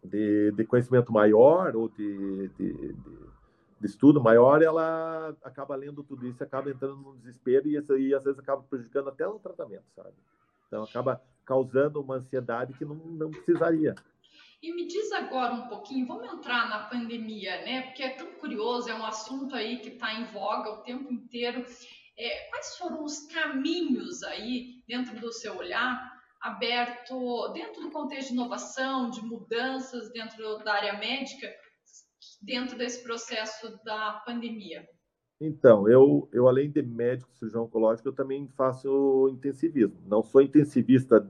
de, 0.03 0.53
de 0.53 0.65
conhecimento 0.65 1.13
maior 1.13 1.77
ou 1.77 1.89
de, 1.89 2.49
de, 2.57 2.73
de, 2.93 3.87
estudo 3.87 4.23
maior, 4.23 4.63
ela 4.63 5.37
acaba 5.43 5.77
lendo 5.77 6.03
tudo 6.03 6.27
isso, 6.27 6.43
acaba 6.43 6.71
entrando 6.71 6.97
no 6.97 7.17
desespero 7.17 7.69
e, 7.69 7.75
e 7.75 8.15
às 8.15 8.25
vezes 8.25 8.39
acaba 8.39 8.63
prejudicando 8.63 9.09
até 9.09 9.27
o 9.27 9.39
tratamento, 9.39 9.85
sabe? 9.95 10.15
Então, 10.67 10.83
acaba 10.83 11.23
causando 11.45 12.01
uma 12.01 12.17
ansiedade 12.17 12.73
que 12.73 12.85
não, 12.85 12.95
não 12.95 13.31
precisaria. 13.31 13.95
E 14.63 14.73
me 14.73 14.87
diz 14.87 15.13
agora 15.13 15.53
um 15.53 15.69
pouquinho, 15.69 16.07
vamos 16.07 16.33
entrar 16.33 16.71
na 16.71 16.85
pandemia, 16.85 17.63
né? 17.65 17.83
Porque 17.83 18.03
é 18.03 18.17
tão 18.17 18.33
curioso, 18.33 18.89
é 18.89 18.95
um 18.95 19.05
assunto 19.05 19.55
aí 19.55 19.79
que 19.79 19.91
está 19.91 20.15
em 20.15 20.25
voga 20.33 20.71
o 20.71 20.79
tempo 20.79 21.13
inteiro. 21.13 21.67
É, 22.17 22.49
quais 22.51 22.77
foram 22.77 23.05
os 23.05 23.27
caminhos 23.27 24.23
aí, 24.23 24.83
dentro 24.87 25.19
do 25.21 25.33
seu 25.33 25.57
olhar, 25.57 26.13
aberto 26.41 27.53
dentro 27.53 27.83
do 27.83 27.91
contexto 27.91 28.29
de 28.29 28.35
inovação, 28.35 29.11
de 29.11 29.23
mudanças 29.23 30.13
dentro 30.13 30.59
da 30.59 30.75
área 30.75 30.99
médica, 30.99 31.51
dentro 32.43 32.77
desse 32.77 33.03
processo 33.03 33.79
da 33.85 34.23
pandemia? 34.27 34.87
Então, 35.41 35.89
eu, 35.89 36.29
eu 36.33 36.47
além 36.47 36.71
de 36.71 36.83
médico 36.83 37.35
cirurgião 37.35 37.65
oncológico, 37.65 38.09
eu 38.09 38.13
também 38.13 38.47
faço 38.57 39.29
intensivismo. 39.33 40.01
Não 40.07 40.23
sou 40.23 40.41
intensivista 40.41 41.29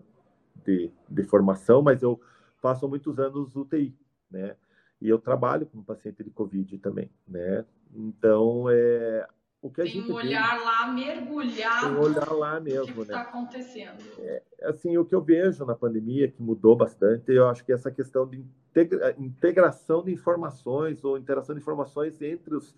de, 0.64 0.90
de 1.08 1.24
formação, 1.24 1.82
mas 1.82 2.02
eu 2.02 2.20
faço 2.60 2.88
muitos 2.88 3.18
anos 3.18 3.56
UTI, 3.56 3.96
né? 4.30 4.56
E 5.00 5.08
eu 5.08 5.18
trabalho 5.18 5.66
com 5.66 5.82
paciente 5.82 6.22
de 6.22 6.30
Covid 6.30 6.78
também, 6.78 7.10
né? 7.26 7.64
Então, 7.94 8.68
é, 8.70 9.26
o 9.64 9.71
que 9.71 9.80
a 9.80 9.85
tem 9.85 9.94
gente 9.94 10.12
um 10.12 10.16
olhar 10.16 10.59
vê, 10.59 10.62
lá 10.62 10.92
mergulhado 10.92 11.87
tem 11.87 11.97
um 11.97 12.00
olhar 12.00 12.30
lá 12.33 12.61
mesmo, 12.61 12.85
que 12.87 12.99
né? 12.99 13.04
está 13.04 13.21
acontecendo. 13.23 13.97
É, 14.18 14.42
assim, 14.64 14.99
o 14.99 15.06
que 15.06 15.14
eu 15.14 15.23
vejo 15.23 15.64
na 15.64 15.75
pandemia 15.75 16.28
que 16.28 16.42
mudou 16.42 16.76
bastante, 16.76 17.33
eu 17.33 17.49
acho 17.49 17.64
que 17.64 17.73
essa 17.73 17.90
questão 17.90 18.26
de 18.28 18.37
integra 18.37 19.14
integração 19.18 20.04
de 20.04 20.12
informações 20.12 21.02
ou 21.02 21.16
interação 21.16 21.54
de 21.54 21.62
informações 21.62 22.21
entre 22.21 22.54
os 22.54 22.76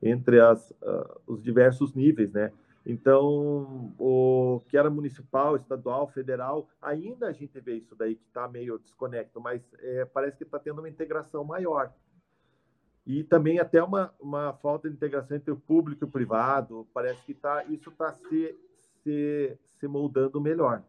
entre 0.00 0.40
as, 0.40 0.70
uh, 0.70 1.20
os 1.26 1.42
diversos 1.42 1.94
níveis, 1.94 2.32
né? 2.32 2.52
Então, 2.86 3.92
o 3.98 4.62
que 4.68 4.78
era 4.78 4.88
municipal, 4.88 5.56
estadual, 5.56 6.06
federal, 6.06 6.68
ainda 6.80 7.26
a 7.26 7.32
gente 7.32 7.58
vê 7.60 7.74
isso 7.74 7.96
daí 7.96 8.14
que 8.14 8.24
está 8.24 8.46
meio 8.46 8.78
desconecto, 8.78 9.40
mas 9.40 9.62
é, 9.80 10.04
parece 10.04 10.38
que 10.38 10.44
está 10.44 10.60
tendo 10.60 10.78
uma 10.78 10.88
integração 10.88 11.42
maior. 11.42 11.92
E 13.06 13.24
também 13.24 13.58
até 13.58 13.82
uma, 13.82 14.12
uma 14.20 14.52
falta 14.54 14.88
de 14.88 14.94
integração 14.94 15.36
entre 15.36 15.50
o 15.50 15.56
público 15.56 16.04
e 16.04 16.06
o 16.06 16.10
privado, 16.10 16.86
parece 16.92 17.24
que 17.24 17.34
tá, 17.34 17.64
isso 17.64 17.90
está 17.90 18.12
se, 18.12 18.56
se, 19.02 19.58
se 19.78 19.88
moldando 19.88 20.40
melhor. 20.40 20.82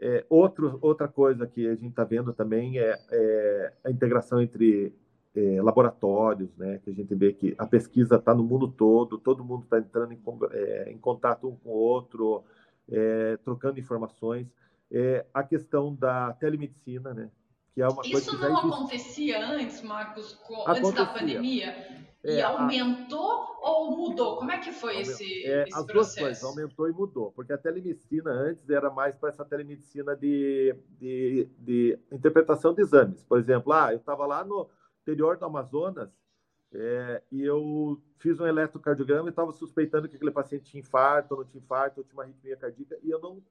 É, 0.00 0.24
outro, 0.28 0.78
outra 0.80 1.06
coisa 1.06 1.46
que 1.46 1.66
a 1.66 1.74
gente 1.74 1.90
está 1.90 2.02
vendo 2.04 2.32
também 2.32 2.78
é, 2.78 2.98
é, 3.10 3.72
a 3.84 3.90
integração 3.90 4.40
entre 4.40 4.92
é, 5.34 5.62
laboratórios, 5.62 6.54
né? 6.56 6.78
Que 6.78 6.90
a 6.90 6.92
gente 6.92 7.14
vê 7.14 7.32
que 7.32 7.54
a 7.58 7.66
pesquisa 7.66 8.16
está 8.16 8.34
no 8.34 8.44
mundo 8.44 8.68
todo, 8.68 9.18
todo 9.18 9.44
mundo 9.44 9.64
está 9.64 9.78
entrando 9.78 10.12
em, 10.12 10.20
é, 10.52 10.90
em, 10.90 10.98
contato 10.98 11.48
um 11.48 11.56
com 11.56 11.70
o 11.70 11.72
outro, 11.72 12.44
é, 12.90 13.36
trocando 13.38 13.80
informações. 13.80 14.46
É, 14.90 15.24
a 15.32 15.42
questão 15.42 15.94
da 15.94 16.32
telemedicina, 16.34 17.14
né? 17.14 17.30
Que 17.74 17.82
é 17.82 17.88
uma 17.88 18.02
Isso 18.04 18.36
coisa 18.36 18.48
não 18.48 18.56
acontecia 18.56 19.46
antes, 19.46 19.82
Marcos, 19.82 20.38
acontecia. 20.44 20.72
antes 20.72 20.92
da 20.92 21.06
pandemia? 21.06 22.02
E 22.24 22.32
é, 22.32 22.42
aumentou 22.42 23.30
a... 23.30 23.70
ou 23.70 23.96
mudou? 23.96 24.36
Como 24.36 24.50
é 24.50 24.58
que 24.58 24.70
foi 24.72 25.00
esse, 25.00 25.24
é, 25.44 25.64
esse 25.66 25.76
as 25.76 25.84
processo? 25.84 25.92
duas 25.92 26.14
coisas, 26.14 26.44
aumentou 26.44 26.88
e 26.88 26.92
mudou. 26.92 27.32
Porque 27.32 27.52
a 27.52 27.58
telemedicina 27.58 28.30
antes 28.30 28.68
era 28.70 28.90
mais 28.90 29.16
para 29.16 29.30
essa 29.30 29.44
telemedicina 29.44 30.14
de, 30.14 30.76
de, 30.98 31.48
de 31.58 31.98
interpretação 32.12 32.72
de 32.74 32.82
exames. 32.82 33.24
Por 33.24 33.38
exemplo, 33.38 33.72
ah, 33.72 33.92
eu 33.92 33.98
estava 33.98 34.24
lá 34.26 34.44
no, 34.44 34.68
interior 35.02 35.36
do 35.36 35.44
Amazonas 35.44 36.10
é, 36.72 37.22
e 37.30 37.42
eu 37.42 38.00
fiz 38.18 38.40
um 38.40 38.46
eletrocardiograma 38.46 39.28
e 39.28 39.30
estava 39.30 39.52
suspeitando 39.52 40.08
que 40.08 40.16
aquele 40.16 40.30
paciente 40.30 40.70
tinha 40.70 40.80
infarto, 40.80 41.36
não 41.36 41.44
tinha 41.44 41.62
infarto, 41.62 42.00
ou 42.00 42.04
tinha 42.04 42.14
uma 42.14 42.22
arritmia 42.22 42.56
cardíaca, 42.56 42.98
e 43.02 43.10
eu 43.10 43.20
não, 43.20 43.42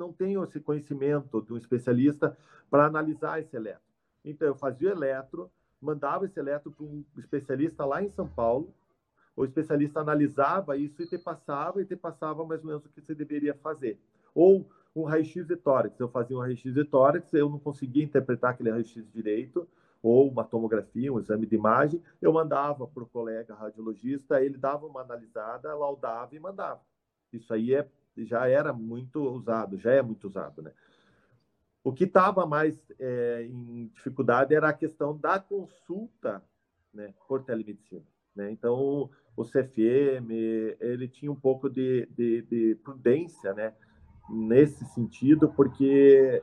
não 0.00 0.12
tenho 0.12 0.42
esse 0.42 0.58
conhecimento 0.58 1.42
de 1.42 1.52
um 1.52 1.56
especialista 1.58 2.36
para 2.70 2.86
analisar 2.86 3.38
esse 3.38 3.54
eletro. 3.54 3.82
Então, 4.24 4.48
eu 4.48 4.54
fazia 4.54 4.88
o 4.88 4.92
eletro, 4.92 5.50
mandava 5.80 6.24
esse 6.24 6.40
eletro 6.40 6.70
para 6.70 6.84
um 6.84 7.04
especialista 7.18 7.84
lá 7.84 8.02
em 8.02 8.08
São 8.08 8.26
Paulo, 8.26 8.74
o 9.36 9.44
especialista 9.44 10.00
analisava 10.00 10.76
isso 10.76 11.02
e 11.02 11.06
te 11.06 11.18
passava, 11.18 11.80
e 11.80 11.84
te 11.84 11.96
passava 11.96 12.44
mais 12.44 12.60
ou 12.62 12.66
menos 12.66 12.84
o 12.84 12.88
que 12.88 13.00
você 13.00 13.14
deveria 13.14 13.54
fazer. 13.54 13.98
Ou 14.34 14.68
um 14.94 15.04
raio-x 15.04 15.46
de 15.46 15.56
tórax. 15.56 15.98
Eu 16.00 16.08
fazia 16.08 16.36
um 16.36 16.40
raio-x 16.40 16.74
de 16.74 16.84
tórax, 16.84 17.32
eu 17.32 17.48
não 17.48 17.58
conseguia 17.58 18.02
interpretar 18.02 18.50
aquele 18.50 18.70
raio-x 18.70 19.04
direito, 19.12 19.68
ou 20.02 20.28
uma 20.28 20.44
tomografia, 20.44 21.12
um 21.12 21.18
exame 21.18 21.46
de 21.46 21.54
imagem, 21.54 22.02
eu 22.22 22.32
mandava 22.32 22.86
para 22.86 23.02
o 23.02 23.06
colega 23.06 23.54
radiologista, 23.54 24.42
ele 24.42 24.56
dava 24.56 24.86
uma 24.86 25.02
analisada, 25.02 25.74
laudava 25.74 26.34
e 26.34 26.40
mandava. 26.40 26.80
Isso 27.32 27.52
aí 27.52 27.74
é, 27.74 27.86
já 28.24 28.48
era 28.48 28.72
muito 28.72 29.22
usado, 29.22 29.78
já 29.78 29.92
é 29.92 30.02
muito 30.02 30.28
usado, 30.28 30.62
né? 30.62 30.72
O 31.82 31.92
que 31.92 32.04
estava 32.04 32.44
mais 32.46 32.76
é, 32.98 33.46
em 33.48 33.86
dificuldade 33.86 34.54
era 34.54 34.68
a 34.68 34.72
questão 34.72 35.16
da 35.16 35.40
consulta 35.40 36.42
né, 36.92 37.14
por 37.26 37.42
telemedicina. 37.42 38.04
Né? 38.36 38.50
Então, 38.50 39.10
o 39.34 39.44
CFM, 39.44 40.30
ele 40.78 41.08
tinha 41.08 41.32
um 41.32 41.36
pouco 41.36 41.70
de, 41.70 42.06
de, 42.10 42.42
de 42.42 42.74
prudência 42.84 43.54
né, 43.54 43.74
nesse 44.28 44.84
sentido, 44.86 45.48
porque 45.48 46.42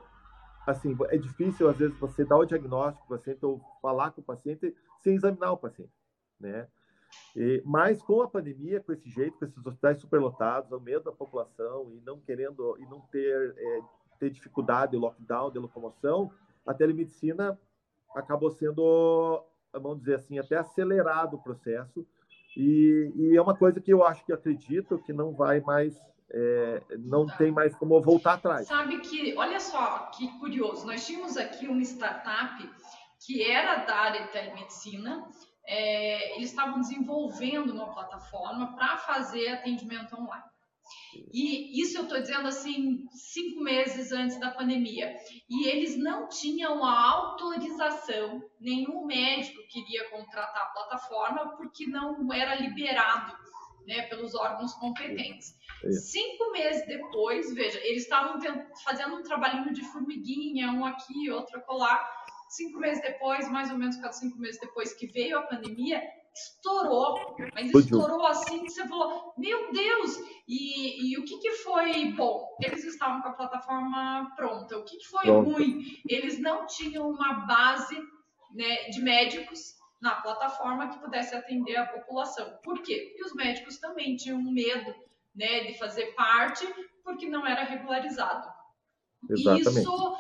assim, 0.66 0.98
é 1.10 1.18
difícil 1.18 1.70
às 1.70 1.78
vezes 1.78 1.98
você 1.98 2.26
dar 2.26 2.38
o 2.38 2.46
diagnóstico 2.46 3.08
para 3.08 3.16
o 3.16 3.18
paciente 3.20 3.46
ou 3.46 3.62
falar 3.82 4.12
com 4.12 4.22
o 4.22 4.24
paciente 4.24 4.76
sem 5.00 5.16
examinar 5.16 5.52
o 5.52 5.58
paciente, 5.58 5.94
né? 6.40 6.68
E, 7.36 7.62
mas 7.66 8.02
com 8.02 8.22
a 8.22 8.28
pandemia, 8.28 8.82
com 8.82 8.92
esse 8.92 9.10
jeito, 9.10 9.38
com 9.38 9.46
esses 9.46 9.66
hospitais 9.66 10.00
superlotados, 10.00 10.72
o 10.72 10.80
medo 10.80 11.06
da 11.06 11.12
população 11.12 11.92
e 11.94 12.02
não 12.02 12.20
querendo 12.20 12.78
e 12.80 12.86
não 12.86 13.02
ter 13.02 13.54
é, 13.58 13.82
ter 14.20 14.30
dificuldade, 14.30 14.98
lockdown 14.98 15.52
de 15.52 15.60
locomoção, 15.60 16.32
a 16.66 16.74
telemedicina 16.74 17.60
acabou 18.16 18.52
sendo, 18.52 19.44
vamos 19.72 20.00
dizer 20.00 20.16
assim, 20.16 20.40
até 20.40 20.58
acelerado 20.58 21.36
o 21.36 21.44
processo. 21.44 22.06
E, 22.56 23.12
e 23.16 23.38
é 23.38 23.42
uma 23.42 23.56
coisa 23.56 23.80
que 23.80 23.94
eu 23.94 24.04
acho 24.04 24.26
que 24.26 24.34
acredito 24.34 24.98
que 25.00 25.14
não 25.14 25.34
vai 25.34 25.60
mais 25.62 25.96
é, 26.30 26.82
não 27.00 27.26
tem 27.26 27.52
mais 27.52 27.74
como 27.76 28.02
voltar 28.02 28.34
atrás. 28.34 28.68
Sabe 28.68 29.00
que, 29.00 29.34
olha 29.38 29.60
só 29.60 30.10
que 30.14 30.28
curioso, 30.40 30.86
nós 30.86 31.06
tínhamos 31.06 31.38
aqui 31.38 31.68
uma 31.68 31.82
startup 31.82 32.70
que 33.26 33.42
era 33.44 33.86
da 33.86 33.96
área 33.96 34.24
de 34.24 34.32
telemedicina, 34.32 35.26
é, 35.68 36.36
eles 36.36 36.50
estavam 36.50 36.80
desenvolvendo 36.80 37.72
uma 37.72 37.94
plataforma 37.94 38.76
para 38.76 38.98
fazer 38.98 39.50
atendimento 39.50 40.16
online. 40.16 40.46
E 41.34 41.82
isso 41.82 41.98
eu 41.98 42.04
estou 42.04 42.22
dizendo 42.22 42.48
assim, 42.48 43.06
cinco 43.12 43.62
meses 43.62 44.12
antes 44.12 44.40
da 44.40 44.52
pandemia. 44.52 45.14
E 45.50 45.68
eles 45.68 45.98
não 45.98 46.30
tinham 46.30 46.84
a 46.86 47.12
autorização, 47.12 48.42
nenhum 48.60 49.06
médico 49.06 49.62
queria 49.70 50.10
contratar 50.10 50.62
a 50.62 50.70
plataforma 50.70 51.58
porque 51.58 51.86
não 51.88 52.32
era 52.32 52.56
liberado 52.56 53.36
né, 53.86 54.04
pelos 54.04 54.36
órgãos 54.36 54.74
competentes. 54.74 55.56
É. 55.84 55.92
Cinco 55.92 56.52
meses 56.52 56.86
depois, 56.86 57.54
veja, 57.54 57.80
eles 57.80 58.04
estavam 58.04 58.40
fazendo 58.84 59.16
um 59.16 59.24
trabalhinho 59.24 59.74
de 59.74 59.84
formiguinha, 59.84 60.72
um 60.72 60.86
aqui, 60.86 61.30
outro 61.32 61.62
colar. 61.62 62.06
Cinco 62.50 62.80
meses 62.80 63.02
depois, 63.02 63.50
mais 63.50 63.72
ou 63.72 63.78
menos 63.78 63.98
cada 63.98 64.14
cinco 64.14 64.38
meses 64.38 64.60
depois 64.60 64.94
que 64.94 65.08
veio 65.08 65.38
a 65.38 65.44
pandemia, 65.44 66.02
estourou, 66.34 67.36
mas 67.54 67.74
estourou 67.74 68.26
assim 68.26 68.64
que 68.64 68.70
você 68.70 68.88
falou, 68.88 69.34
meu 69.38 69.72
Deus! 69.72 70.18
E, 70.48 71.12
e 71.12 71.18
o 71.18 71.26
que, 71.26 71.40
que 71.40 71.52
foi 71.52 72.12
bom? 72.14 72.56
Eles 72.62 72.84
estavam 72.86 73.22
com 73.22 73.30
a 73.30 73.34
plataforma 73.34 74.32
pronta. 74.36 74.78
O 74.78 74.84
que, 74.84 74.98
que 74.98 75.08
foi 75.08 75.24
Pronto. 75.24 75.52
ruim? 75.52 76.02
Eles 76.08 76.40
não 76.40 76.66
tinham 76.68 77.10
uma 77.10 77.46
base 77.46 77.98
né, 78.54 78.90
de 78.90 79.02
médicos 79.02 79.76
na 80.00 80.16
plataforma 80.22 80.90
que 80.90 81.00
pudesse 81.00 81.36
atender 81.36 81.76
a 81.76 81.88
população. 81.88 82.60
Por 82.64 82.82
quê? 82.82 83.08
Porque 83.10 83.26
os 83.26 83.34
médicos 83.34 83.78
também 83.78 84.16
tinham 84.16 84.42
medo 84.42 84.94
né, 85.36 85.66
de 85.66 85.78
fazer 85.78 86.14
parte, 86.14 86.66
porque 87.04 87.28
não 87.28 87.46
era 87.46 87.64
regularizado. 87.64 88.57
Exatamente. 89.30 89.80
Isso 89.80 90.18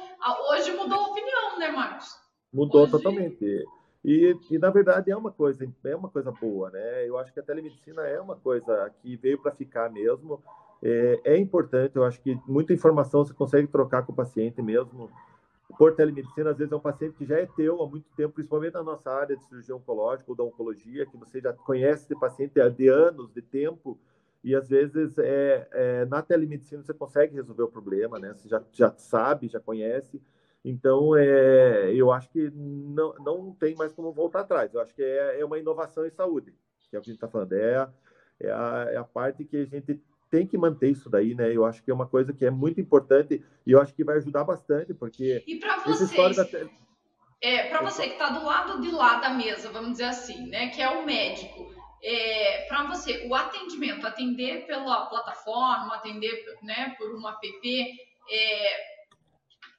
hoje 0.49 0.71
mudou 0.75 0.97
a 0.97 1.07
opinião, 1.07 1.59
né, 1.59 1.71
Marcos? 1.71 2.17
Mudou 2.53 2.83
hoje... 2.83 2.91
totalmente. 2.91 3.65
E, 4.03 4.37
e, 4.49 4.57
na 4.57 4.69
verdade 4.69 5.11
é 5.11 5.17
uma 5.17 5.31
coisa 5.31 5.67
é 5.83 5.95
uma 5.95 6.09
coisa 6.09 6.31
boa, 6.31 6.69
né? 6.69 7.07
Eu 7.07 7.17
acho 7.17 7.33
que 7.33 7.39
a 7.39 7.43
telemedicina 7.43 8.03
é 8.03 8.19
uma 8.21 8.35
coisa 8.35 8.89
que 9.01 9.15
veio 9.17 9.41
para 9.41 9.51
ficar 9.51 9.91
mesmo. 9.91 10.41
É, 10.81 11.21
é, 11.25 11.37
importante, 11.37 11.95
eu 11.95 12.03
acho 12.03 12.21
que 12.21 12.39
muita 12.47 12.71
informação 12.71 13.25
você 13.25 13.33
consegue 13.33 13.67
trocar 13.67 14.05
com 14.05 14.11
o 14.11 14.15
paciente 14.15 14.61
mesmo 14.61 15.09
por 15.77 15.95
telemedicina, 15.95 16.51
às 16.51 16.57
vezes 16.57 16.71
é 16.71 16.75
um 16.75 16.79
paciente 16.79 17.15
que 17.17 17.25
já 17.25 17.37
é 17.37 17.45
teu 17.45 17.81
há 17.81 17.87
muito 17.87 18.05
tempo, 18.15 18.35
principalmente 18.35 18.73
na 18.73 18.83
nossa 18.83 19.11
área 19.11 19.35
de 19.35 19.43
cirurgia 19.45 19.75
oncológica 19.75 20.31
ou 20.31 20.35
da 20.35 20.43
oncologia, 20.43 21.05
que 21.05 21.17
você 21.17 21.41
já 21.41 21.51
conhece 21.51 22.05
esse 22.05 22.15
paciente 22.15 22.59
há 22.61 22.69
de 22.69 22.87
anos, 22.87 23.33
de 23.33 23.41
tempo, 23.41 23.99
e 24.47 24.55
às 24.55 24.69
vezes 24.69 25.17
é, 25.17 25.67
é, 25.73 26.05
na 26.05 26.21
telemedicina 26.21 26.81
você 26.81 26.93
consegue 26.93 27.35
resolver 27.35 27.63
o 27.63 27.67
problema, 27.67 28.17
né? 28.17 28.33
Você 28.33 28.47
já, 28.47 28.63
já 28.71 28.89
sabe, 28.91 29.49
já 29.49 29.59
conhece. 29.59 30.21
Então, 30.63 31.17
é, 31.17 31.93
eu 31.93 32.13
acho 32.13 32.29
que 32.29 32.49
não, 32.55 33.13
não 33.15 33.51
tem 33.51 33.75
mais 33.75 33.91
como 33.91 34.13
voltar 34.13 34.39
atrás. 34.39 34.73
Eu 34.73 34.79
acho 34.79 34.95
que 34.95 35.03
é, 35.03 35.41
é 35.41 35.45
uma 35.45 35.59
inovação 35.59 36.05
em 36.05 36.09
saúde, 36.09 36.55
que 36.89 36.95
é 36.95 36.99
o 36.99 37.01
que 37.01 37.09
a 37.09 37.11
gente 37.11 37.17
está 37.17 37.27
falando. 37.27 37.51
É 37.51 37.75
a, 37.75 37.89
é, 38.39 38.51
a, 38.51 38.87
é 38.91 38.95
a 38.95 39.03
parte 39.03 39.43
que 39.43 39.57
a 39.57 39.65
gente 39.65 40.01
tem 40.31 40.47
que 40.47 40.57
manter 40.57 40.91
isso 40.91 41.09
daí, 41.09 41.35
né? 41.35 41.53
Eu 41.53 41.65
acho 41.65 41.83
que 41.83 41.91
é 41.91 41.93
uma 41.93 42.07
coisa 42.07 42.31
que 42.31 42.45
é 42.45 42.49
muito 42.49 42.79
importante 42.79 43.43
e 43.65 43.71
eu 43.73 43.81
acho 43.81 43.93
que 43.93 44.03
vai 44.05 44.15
ajudar 44.15 44.45
bastante, 44.45 44.93
porque... 44.93 45.43
E 45.45 45.59
para 45.59 45.83
vocês... 45.83 46.37
Da... 46.37 46.47
É, 47.41 47.69
para 47.69 47.81
você 47.81 48.03
que 48.03 48.13
está 48.13 48.29
do 48.29 48.45
lado 48.45 48.81
de 48.81 48.91
lá 48.91 49.19
da 49.19 49.29
mesa, 49.29 49.69
vamos 49.71 49.91
dizer 49.91 50.05
assim, 50.05 50.47
né, 50.47 50.69
que 50.69 50.81
é 50.81 50.89
o 50.89 51.05
médico, 51.05 51.76
é, 52.03 52.65
para 52.67 52.83
você, 52.87 53.27
o 53.27 53.33
atendimento, 53.33 54.05
atender 54.05 54.65
pela 54.65 55.07
plataforma, 55.07 55.95
atender 55.95 56.45
né, 56.61 56.95
por 56.97 57.13
um 57.15 57.27
app, 57.27 57.47
é, 58.29 58.97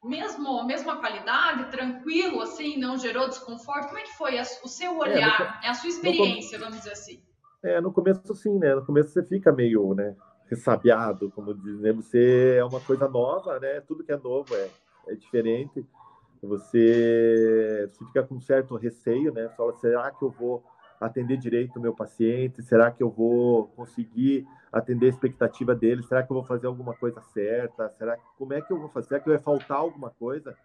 mesmo 0.04 0.64
mesma 0.64 0.96
qualidade, 0.96 1.70
tranquilo, 1.70 2.40
assim, 2.42 2.78
não 2.78 2.98
gerou 2.98 3.28
desconforto? 3.28 3.88
Como 3.88 3.98
é 3.98 4.02
que 4.02 4.16
foi 4.16 4.38
a, 4.38 4.42
o 4.42 4.68
seu 4.68 4.98
olhar, 4.98 5.60
é, 5.62 5.66
no, 5.66 5.70
a 5.70 5.74
sua 5.74 5.88
experiência, 5.88 6.58
vamos 6.58 6.78
dizer 6.78 6.92
assim? 6.92 7.22
É, 7.62 7.80
no 7.80 7.92
começo 7.92 8.34
sim, 8.34 8.58
né? 8.58 8.74
No 8.74 8.84
começo 8.84 9.10
você 9.10 9.22
fica 9.24 9.52
meio, 9.52 9.94
né, 9.94 10.14
ressabiado, 10.48 11.30
como 11.30 11.54
dizemos, 11.54 11.82
né? 11.82 11.92
Você 11.92 12.56
é 12.58 12.64
uma 12.64 12.80
coisa 12.80 13.08
nova, 13.08 13.58
né? 13.58 13.80
Tudo 13.80 14.04
que 14.04 14.12
é 14.12 14.16
novo 14.16 14.54
é, 14.54 14.68
é 15.08 15.14
diferente. 15.14 15.84
Você, 16.42 17.88
você 17.90 18.04
fica 18.06 18.22
com 18.22 18.36
um 18.36 18.40
certo 18.40 18.76
receio, 18.76 19.32
né? 19.32 19.48
Fala, 19.56 19.74
será 19.74 20.10
que 20.10 20.22
eu 20.22 20.30
vou 20.30 20.62
atender 21.00 21.36
direito 21.36 21.78
o 21.78 21.82
meu 21.82 21.94
paciente? 21.94 22.62
Será 22.62 22.90
que 22.90 23.02
eu 23.02 23.10
vou 23.10 23.68
conseguir 23.68 24.46
atender 24.72 25.06
a 25.06 25.10
expectativa 25.10 25.74
dele? 25.74 26.02
Será 26.02 26.22
que 26.22 26.30
eu 26.30 26.36
vou 26.36 26.44
fazer 26.44 26.66
alguma 26.66 26.94
coisa 26.94 27.20
certa? 27.20 27.88
Será 27.90 28.16
que, 28.16 28.22
como 28.36 28.52
é 28.52 28.60
que 28.60 28.72
eu 28.72 28.78
vou 28.78 28.88
fazer? 28.88 29.08
Será 29.08 29.20
que 29.20 29.28
vai 29.28 29.38
faltar 29.38 29.78
alguma 29.78 30.10
coisa? 30.10 30.56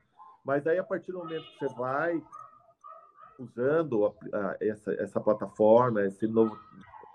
Mas 0.43 0.67
aí, 0.67 0.77
a 0.77 0.83
partir 0.83 1.11
do 1.11 1.19
momento 1.19 1.43
que 1.43 1.59
você 1.59 1.73
vai 1.75 2.21
usando 3.39 4.05
a, 4.05 4.37
a, 4.37 4.57
essa, 4.59 4.93
essa 4.93 5.19
plataforma, 5.19 6.03
esse 6.03 6.27
novo, 6.27 6.57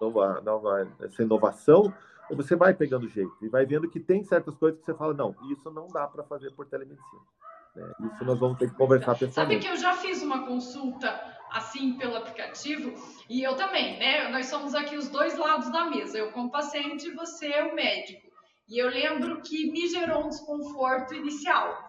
nova, 0.00 0.40
nova, 0.40 0.88
essa 1.00 1.22
inovação, 1.22 1.92
você 2.30 2.56
vai 2.56 2.74
pegando 2.74 3.08
jeito 3.08 3.34
e 3.42 3.48
vai 3.48 3.64
vendo 3.64 3.88
que 3.88 4.00
tem 4.00 4.22
certas 4.22 4.56
coisas 4.56 4.78
que 4.80 4.86
você 4.86 4.94
fala, 4.94 5.14
não, 5.14 5.34
isso 5.50 5.70
não 5.70 5.88
dá 5.88 6.06
para 6.06 6.22
fazer 6.24 6.50
por 6.52 6.66
telemedicina. 6.66 7.22
Né? 7.74 7.92
Isso 8.12 8.24
nós 8.24 8.38
vamos 8.38 8.58
ter 8.58 8.68
que 8.68 8.76
conversar 8.76 9.18
pessoalmente. 9.18 9.64
Sabe 9.64 9.76
que 9.76 9.78
eu 9.78 9.80
já 9.80 9.94
fiz 9.96 10.22
uma 10.22 10.46
consulta 10.46 11.37
assim 11.50 11.94
pelo 11.94 12.16
aplicativo 12.16 12.92
e 13.28 13.42
eu 13.42 13.56
também, 13.56 13.98
né? 13.98 14.28
Nós 14.28 14.46
somos 14.46 14.74
aqui 14.74 14.96
os 14.96 15.08
dois 15.08 15.36
lados 15.36 15.70
da 15.70 15.86
mesa, 15.86 16.18
eu 16.18 16.32
como 16.32 16.50
paciente 16.50 17.10
você 17.10 17.48
é 17.48 17.64
o 17.64 17.74
médico. 17.74 18.28
E 18.68 18.78
eu 18.78 18.88
lembro 18.88 19.40
que 19.40 19.70
me 19.70 19.88
gerou 19.88 20.26
um 20.26 20.28
desconforto 20.28 21.14
inicial. 21.14 21.88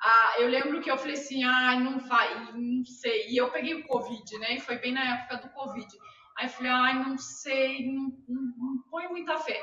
Ah, 0.00 0.34
eu 0.38 0.48
lembro 0.48 0.80
que 0.80 0.90
eu 0.90 0.98
falei 0.98 1.14
assim, 1.14 1.44
ah, 1.44 1.78
não 1.78 1.98
vai, 1.98 2.52
não 2.52 2.84
sei. 2.84 3.28
E 3.28 3.36
eu 3.36 3.50
peguei 3.50 3.74
o 3.74 3.86
Covid, 3.86 4.38
né? 4.38 4.54
E 4.56 4.60
foi 4.60 4.78
bem 4.78 4.92
na 4.92 5.16
época 5.16 5.36
do 5.38 5.50
Covid. 5.50 5.86
Aí 6.36 6.46
eu 6.46 6.50
falei, 6.50 6.72
ai, 6.72 6.94
não 7.04 7.16
sei, 7.16 7.86
não, 7.92 8.12
não, 8.28 8.42
não 8.56 8.82
põe 8.90 9.06
muita 9.08 9.36
fé. 9.38 9.60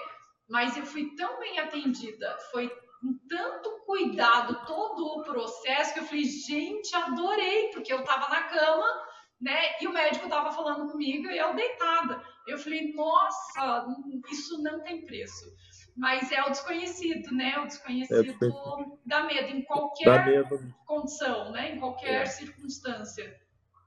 Mas 0.49 0.77
eu 0.77 0.85
fui 0.85 1.15
tão 1.15 1.39
bem 1.39 1.59
atendida, 1.59 2.37
foi 2.51 2.69
com 3.01 3.17
tanto 3.27 3.83
cuidado 3.85 4.65
todo 4.65 5.03
o 5.05 5.23
processo 5.23 5.93
que 5.93 5.99
eu 5.99 6.05
falei, 6.05 6.23
gente, 6.23 6.95
adorei, 6.95 7.69
porque 7.69 7.91
eu 7.91 8.03
tava 8.03 8.29
na 8.29 8.43
cama, 8.43 9.03
né? 9.41 9.81
E 9.81 9.87
o 9.87 9.93
médico 9.93 10.29
tava 10.29 10.51
falando 10.51 10.91
comigo 10.91 11.27
e 11.27 11.37
eu 11.37 11.55
deitada. 11.55 12.21
Eu 12.47 12.57
falei, 12.57 12.93
nossa, 12.93 13.87
isso 14.31 14.61
não 14.61 14.81
tem 14.81 15.05
preço. 15.05 15.51
Mas 15.97 16.31
é 16.31 16.41
o 16.43 16.49
desconhecido, 16.49 17.33
né? 17.35 17.57
O 17.59 17.65
desconhecido 17.65 18.45
é 18.45 18.97
dá 19.05 19.23
medo 19.23 19.49
em 19.49 19.63
qualquer 19.63 20.25
medo. 20.25 20.73
condição, 20.85 21.51
né? 21.51 21.75
Em 21.75 21.79
qualquer 21.79 22.21
é. 22.21 22.25
circunstância. 22.25 23.39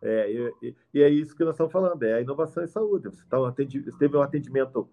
É, 0.02 0.30
e, 0.30 0.76
e, 0.92 1.02
é 1.02 1.08
isso 1.08 1.34
que 1.34 1.44
nós 1.44 1.54
estamos 1.54 1.72
falando, 1.72 2.02
é 2.02 2.14
a 2.14 2.20
inovação 2.20 2.62
em 2.62 2.66
saúde. 2.66 3.08
Você, 3.08 3.24
tá 3.24 3.40
um 3.40 3.46
atendi, 3.46 3.80
você 3.80 3.96
teve 3.96 4.14
um 4.16 4.20
atendimento 4.20 4.86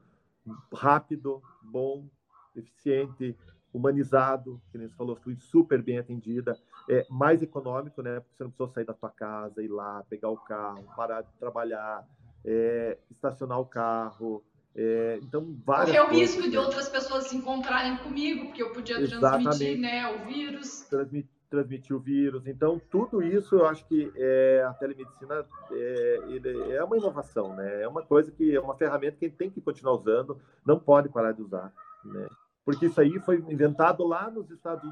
rápido, 0.74 1.44
bom, 1.62 2.08
eficiente, 2.56 3.36
humanizado, 3.74 4.62
que 4.72 4.78
nem 4.78 4.88
você 4.88 4.96
falou, 4.96 5.16
fui 5.16 5.36
super 5.36 5.82
bem 5.82 5.98
atendida, 5.98 6.58
é 6.90 7.06
mais 7.10 7.42
econômico, 7.42 8.02
né? 8.02 8.20
Porque 8.20 8.36
você 8.36 8.44
não 8.44 8.52
precisou 8.52 8.74
sair 8.74 8.86
da 8.86 8.94
tua 8.94 9.10
casa, 9.10 9.64
ir 9.64 9.70
lá, 9.70 10.04
pegar 10.10 10.30
o 10.30 10.38
carro, 10.38 10.84
parar 10.96 11.22
de 11.22 11.32
trabalhar, 11.40 12.06
é, 12.44 12.98
estacionar 13.10 13.60
o 13.60 13.66
carro. 13.66 14.44
É, 14.76 15.20
então, 15.22 15.56
várias 15.66 15.98
Correr 15.98 16.16
o 16.16 16.20
risco 16.20 16.50
de 16.50 16.58
outras 16.58 16.90
pessoas 16.90 17.26
se 17.28 17.36
encontrarem 17.36 17.98
comigo, 17.98 18.46
porque 18.48 18.64
eu 18.64 18.72
podia 18.72 19.00
Exatamente. 19.00 19.44
transmitir 19.44 19.80
né, 19.80 20.08
o 20.08 20.26
vírus. 20.26 20.82
Transmitir, 20.90 21.30
transmitir 21.52 21.96
o 21.96 22.00
vírus. 22.00 22.48
Então, 22.48 22.82
tudo 22.90 23.22
isso 23.22 23.56
eu 23.56 23.66
acho 23.66 23.86
que 23.86 24.12
é, 24.16 24.64
a 24.66 24.74
telemedicina 24.74 25.46
é, 25.72 26.76
é 26.78 26.84
uma 26.84 26.98
inovação, 26.98 27.54
né? 27.54 27.84
É 27.84 27.88
uma 27.88 28.02
coisa 28.02 28.32
que 28.32 28.56
é 28.56 28.60
uma 28.60 28.76
ferramenta 28.76 29.18
que 29.18 29.30
tem 29.30 29.50
que 29.50 29.60
continuar 29.60 29.96
usando, 29.96 30.40
não 30.66 30.80
pode 30.80 31.10
parar 31.10 31.34
de 31.34 31.42
usar, 31.42 31.72
né? 32.06 32.28
Porque 32.66 32.88
isso 32.88 33.00
aí 33.02 33.20
foi 33.20 33.38
inventado 33.50 34.06
lá 34.06 34.30
nos 34.30 34.50
Estados 34.52 34.84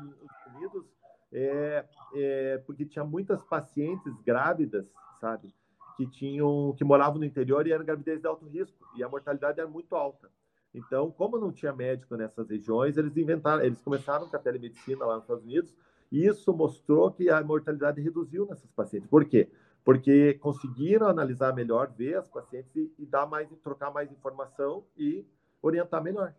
Unidos, 0.53 0.85
é, 1.31 1.85
é, 2.15 2.57
porque 2.65 2.85
tinha 2.85 3.05
muitas 3.05 3.43
pacientes 3.43 4.13
grávidas, 4.21 4.91
sabe, 5.19 5.53
que 5.95 6.07
tinham, 6.07 6.73
que 6.77 6.83
moravam 6.83 7.19
no 7.19 7.25
interior 7.25 7.67
e 7.67 7.71
eram 7.71 7.85
gravidez 7.85 8.21
de 8.21 8.27
alto 8.27 8.47
risco 8.47 8.77
e 8.95 9.03
a 9.03 9.09
mortalidade 9.09 9.59
era 9.59 9.69
muito 9.69 9.95
alta. 9.95 10.29
Então, 10.73 11.11
como 11.11 11.37
não 11.37 11.51
tinha 11.51 11.73
médico 11.73 12.15
nessas 12.15 12.49
regiões, 12.49 12.95
eles 12.95 13.17
inventaram, 13.17 13.63
eles 13.63 13.81
começaram 13.81 14.27
com 14.27 14.35
a 14.35 14.39
telemedicina 14.39 15.05
lá 15.05 15.15
nos 15.15 15.23
Estados 15.23 15.43
Unidos 15.43 15.75
e 16.11 16.25
isso 16.25 16.53
mostrou 16.53 17.11
que 17.11 17.29
a 17.29 17.43
mortalidade 17.43 18.01
reduziu 18.01 18.45
nessas 18.45 18.71
pacientes. 18.71 19.09
Por 19.09 19.25
quê? 19.25 19.51
Porque 19.83 20.35
conseguiram 20.35 21.07
analisar 21.07 21.53
melhor, 21.53 21.91
ver 21.91 22.17
as 22.17 22.27
pacientes 22.27 22.91
e, 22.97 23.05
dar 23.05 23.25
mais, 23.25 23.49
trocar 23.63 23.91
mais 23.91 24.11
informação 24.11 24.83
e 24.97 25.25
orientar 25.61 26.03
melhor. 26.03 26.33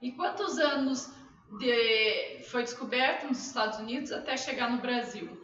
E 0.00 0.12
quantos 0.12 0.58
anos 0.58 1.12
de... 1.58 2.42
foi 2.44 2.62
descoberto 2.62 3.26
nos 3.26 3.46
Estados 3.46 3.78
Unidos 3.78 4.12
até 4.12 4.36
chegar 4.36 4.70
no 4.70 4.80
Brasil? 4.80 5.40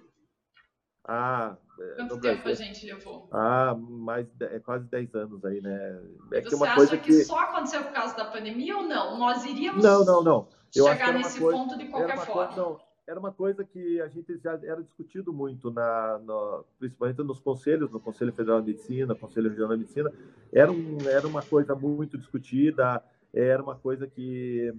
Ah, 1.07 1.57
é, 1.81 1.95
Quanto 1.97 2.21
tempo 2.21 2.43
Brasil? 2.43 2.65
a 2.65 2.69
gente 2.69 2.87
levou? 2.87 3.29
Ah, 3.33 3.75
mais 3.75 4.27
é 4.41 4.59
quase 4.59 4.87
10 4.89 5.15
anos 5.15 5.45
aí, 5.45 5.61
né? 5.61 6.03
É 6.33 6.41
Você 6.43 6.49
que 6.49 6.55
uma 6.55 6.67
acha 6.67 6.75
coisa 6.75 6.97
que... 6.99 7.07
que... 7.07 7.25
só 7.25 7.39
aconteceu 7.39 7.83
por 7.85 7.93
causa 7.93 8.17
da 8.17 8.25
pandemia 8.27 8.77
ou 8.77 8.83
não? 8.83 9.19
Nós 9.19 9.45
iríamos 9.45 9.83
não, 9.83 10.05
não, 10.05 10.23
não. 10.23 10.49
Eu 10.75 10.85
chegar 10.85 11.15
nesse 11.15 11.41
coisa... 11.41 11.57
ponto 11.57 11.79
de 11.79 11.87
qualquer 11.87 12.19
forma? 12.19 12.47
Coisa, 12.49 12.61
não, 12.61 12.81
era 13.07 13.19
uma 13.19 13.33
coisa 13.33 13.65
que 13.65 14.01
a 14.03 14.09
gente 14.09 14.37
já 14.37 14.53
era 14.63 14.83
discutido 14.83 15.33
muito, 15.33 15.71
na, 15.71 16.19
no, 16.19 16.63
principalmente 16.79 17.23
nos 17.23 17.41
conselhos, 17.41 17.91
no 17.91 17.99
Conselho 17.99 18.35
Federal 18.35 18.61
de 18.61 18.67
Medicina, 18.67 19.15
Conselho 19.15 19.49
Regional 19.49 19.77
de 19.77 19.81
Medicina, 19.81 20.13
era, 20.53 20.71
um, 20.71 20.99
era 21.09 21.27
uma 21.27 21.41
coisa 21.41 21.75
muito 21.75 22.19
discutida 22.19 23.03
era 23.33 23.63
uma 23.63 23.77
coisa 23.77 24.07
que, 24.07 24.73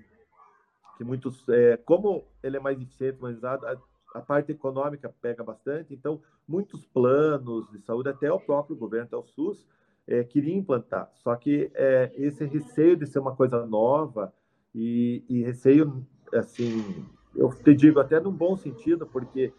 que 0.98 1.04
muitos, 1.04 1.48
é, 1.50 1.78
como 1.78 2.26
ele 2.42 2.58
é 2.58 2.60
mais 2.60 2.82
eficiente, 2.82 3.22
mais 3.22 3.38
usado, 3.38 3.66
a, 3.66 3.78
a, 4.16 4.22
parte 4.22 4.52
econômica 4.52 5.14
pega 5.22 5.44
bastante, 5.44 5.94
então 5.94 6.22
muitos 6.48 6.86
planos 6.86 7.70
de 7.72 7.80
saúde, 7.80 8.10
até 8.10 8.32
o 8.32 8.40
próprio 8.40 8.76
governo, 8.76 9.06
até 9.06 9.18
o 9.18 9.24
SUS, 9.24 9.68
é, 10.08 10.24
queria 10.24 10.56
implantar. 10.56 11.10
Só 11.14 11.36
que 11.36 11.72
é, 11.76 12.12
esse 12.16 12.44
receio 12.46 12.98
de 12.98 13.06
ser 13.06 13.20
uma 13.20 13.36
coisa 13.36 13.66
nova 13.66 14.34
e, 14.74 15.24
e 15.30 15.44
receio, 15.44 16.06
assim, 16.34 17.06
eu 17.36 17.50
te 17.50 17.76
digo 17.76 18.00
até 18.00 18.20
num 18.20 18.32
bom 18.32 18.58
sentido, 18.58 19.06
porque 19.06 19.54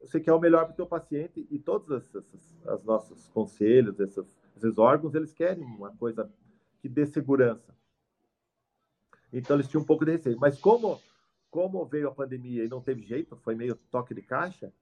você 0.00 0.18
quer 0.18 0.32
o 0.32 0.40
melhor 0.40 0.64
para 0.64 0.72
o 0.72 0.76
teu 0.76 0.86
paciente 0.86 1.46
e 1.50 1.58
todos 1.58 2.10
os 2.64 2.84
nossos 2.84 3.28
conselhos, 3.28 4.00
esses, 4.00 4.38
esses 4.56 4.78
órgãos, 4.78 5.14
eles 5.14 5.32
querem 5.32 5.62
uma 5.62 5.90
coisa 5.96 6.30
que 6.80 6.88
dê 6.88 7.04
segurança. 7.04 7.74
Então 9.32 9.56
eles 9.56 9.68
tinham 9.68 9.82
um 9.82 9.86
pouco 9.86 10.04
de 10.04 10.12
receio. 10.12 10.38
Mas 10.38 10.58
como, 10.58 11.00
como 11.50 11.84
veio 11.84 12.08
a 12.08 12.14
pandemia 12.14 12.64
e 12.64 12.68
não 12.68 12.80
teve 12.80 13.02
jeito, 13.02 13.36
foi 13.36 13.54
meio 13.54 13.76
toque 13.90 14.14
de 14.14 14.22
caixa, 14.22 14.72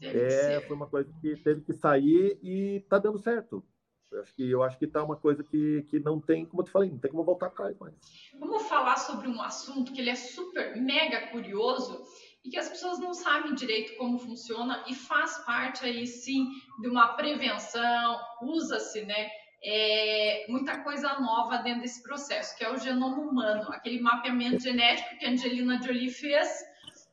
é, 0.00 0.60
foi 0.62 0.76
uma 0.76 0.86
coisa 0.86 1.12
que 1.20 1.36
teve 1.36 1.60
que 1.60 1.72
sair 1.72 2.38
e 2.42 2.76
está 2.76 2.98
dando 2.98 3.18
certo. 3.18 3.64
Eu 4.10 4.20
acho 4.20 4.34
que 4.34 4.50
eu 4.50 4.62
acho 4.62 4.78
que 4.78 4.86
tá 4.86 5.02
uma 5.02 5.16
coisa 5.16 5.42
que, 5.42 5.82
que 5.88 5.98
não 5.98 6.20
tem, 6.20 6.44
como 6.44 6.60
eu 6.60 6.66
te 6.66 6.70
falei, 6.70 6.90
não 6.90 6.98
tem 6.98 7.10
como 7.10 7.24
voltar 7.24 7.46
atrás 7.46 7.78
mais. 7.78 7.94
Vamos 8.38 8.62
falar 8.64 8.96
sobre 8.96 9.28
um 9.28 9.40
assunto 9.40 9.92
que 9.92 10.00
ele 10.00 10.10
é 10.10 10.14
super 10.14 10.76
mega 10.76 11.28
curioso 11.28 12.02
e 12.44 12.50
que 12.50 12.58
as 12.58 12.68
pessoas 12.68 12.98
não 12.98 13.14
sabem 13.14 13.54
direito 13.54 13.96
como 13.96 14.18
funciona 14.18 14.84
e 14.88 14.94
faz 14.94 15.38
parte 15.46 15.84
aí 15.84 16.06
sim 16.06 16.48
de 16.80 16.88
uma 16.88 17.14
prevenção, 17.14 18.18
usa-se, 18.42 19.02
né, 19.04 19.30
é, 19.64 20.44
muita 20.48 20.78
coisa 20.82 21.20
nova 21.20 21.58
dentro 21.58 21.82
desse 21.82 22.02
processo, 22.02 22.56
que 22.56 22.64
é 22.64 22.72
o 22.72 22.78
genoma 22.78 23.18
humano, 23.18 23.68
aquele 23.70 24.00
mapeamento 24.00 24.62
genético 24.62 25.16
que 25.18 25.24
a 25.24 25.30
Angelina 25.30 25.80
Jolie 25.80 26.10
fez 26.10 26.48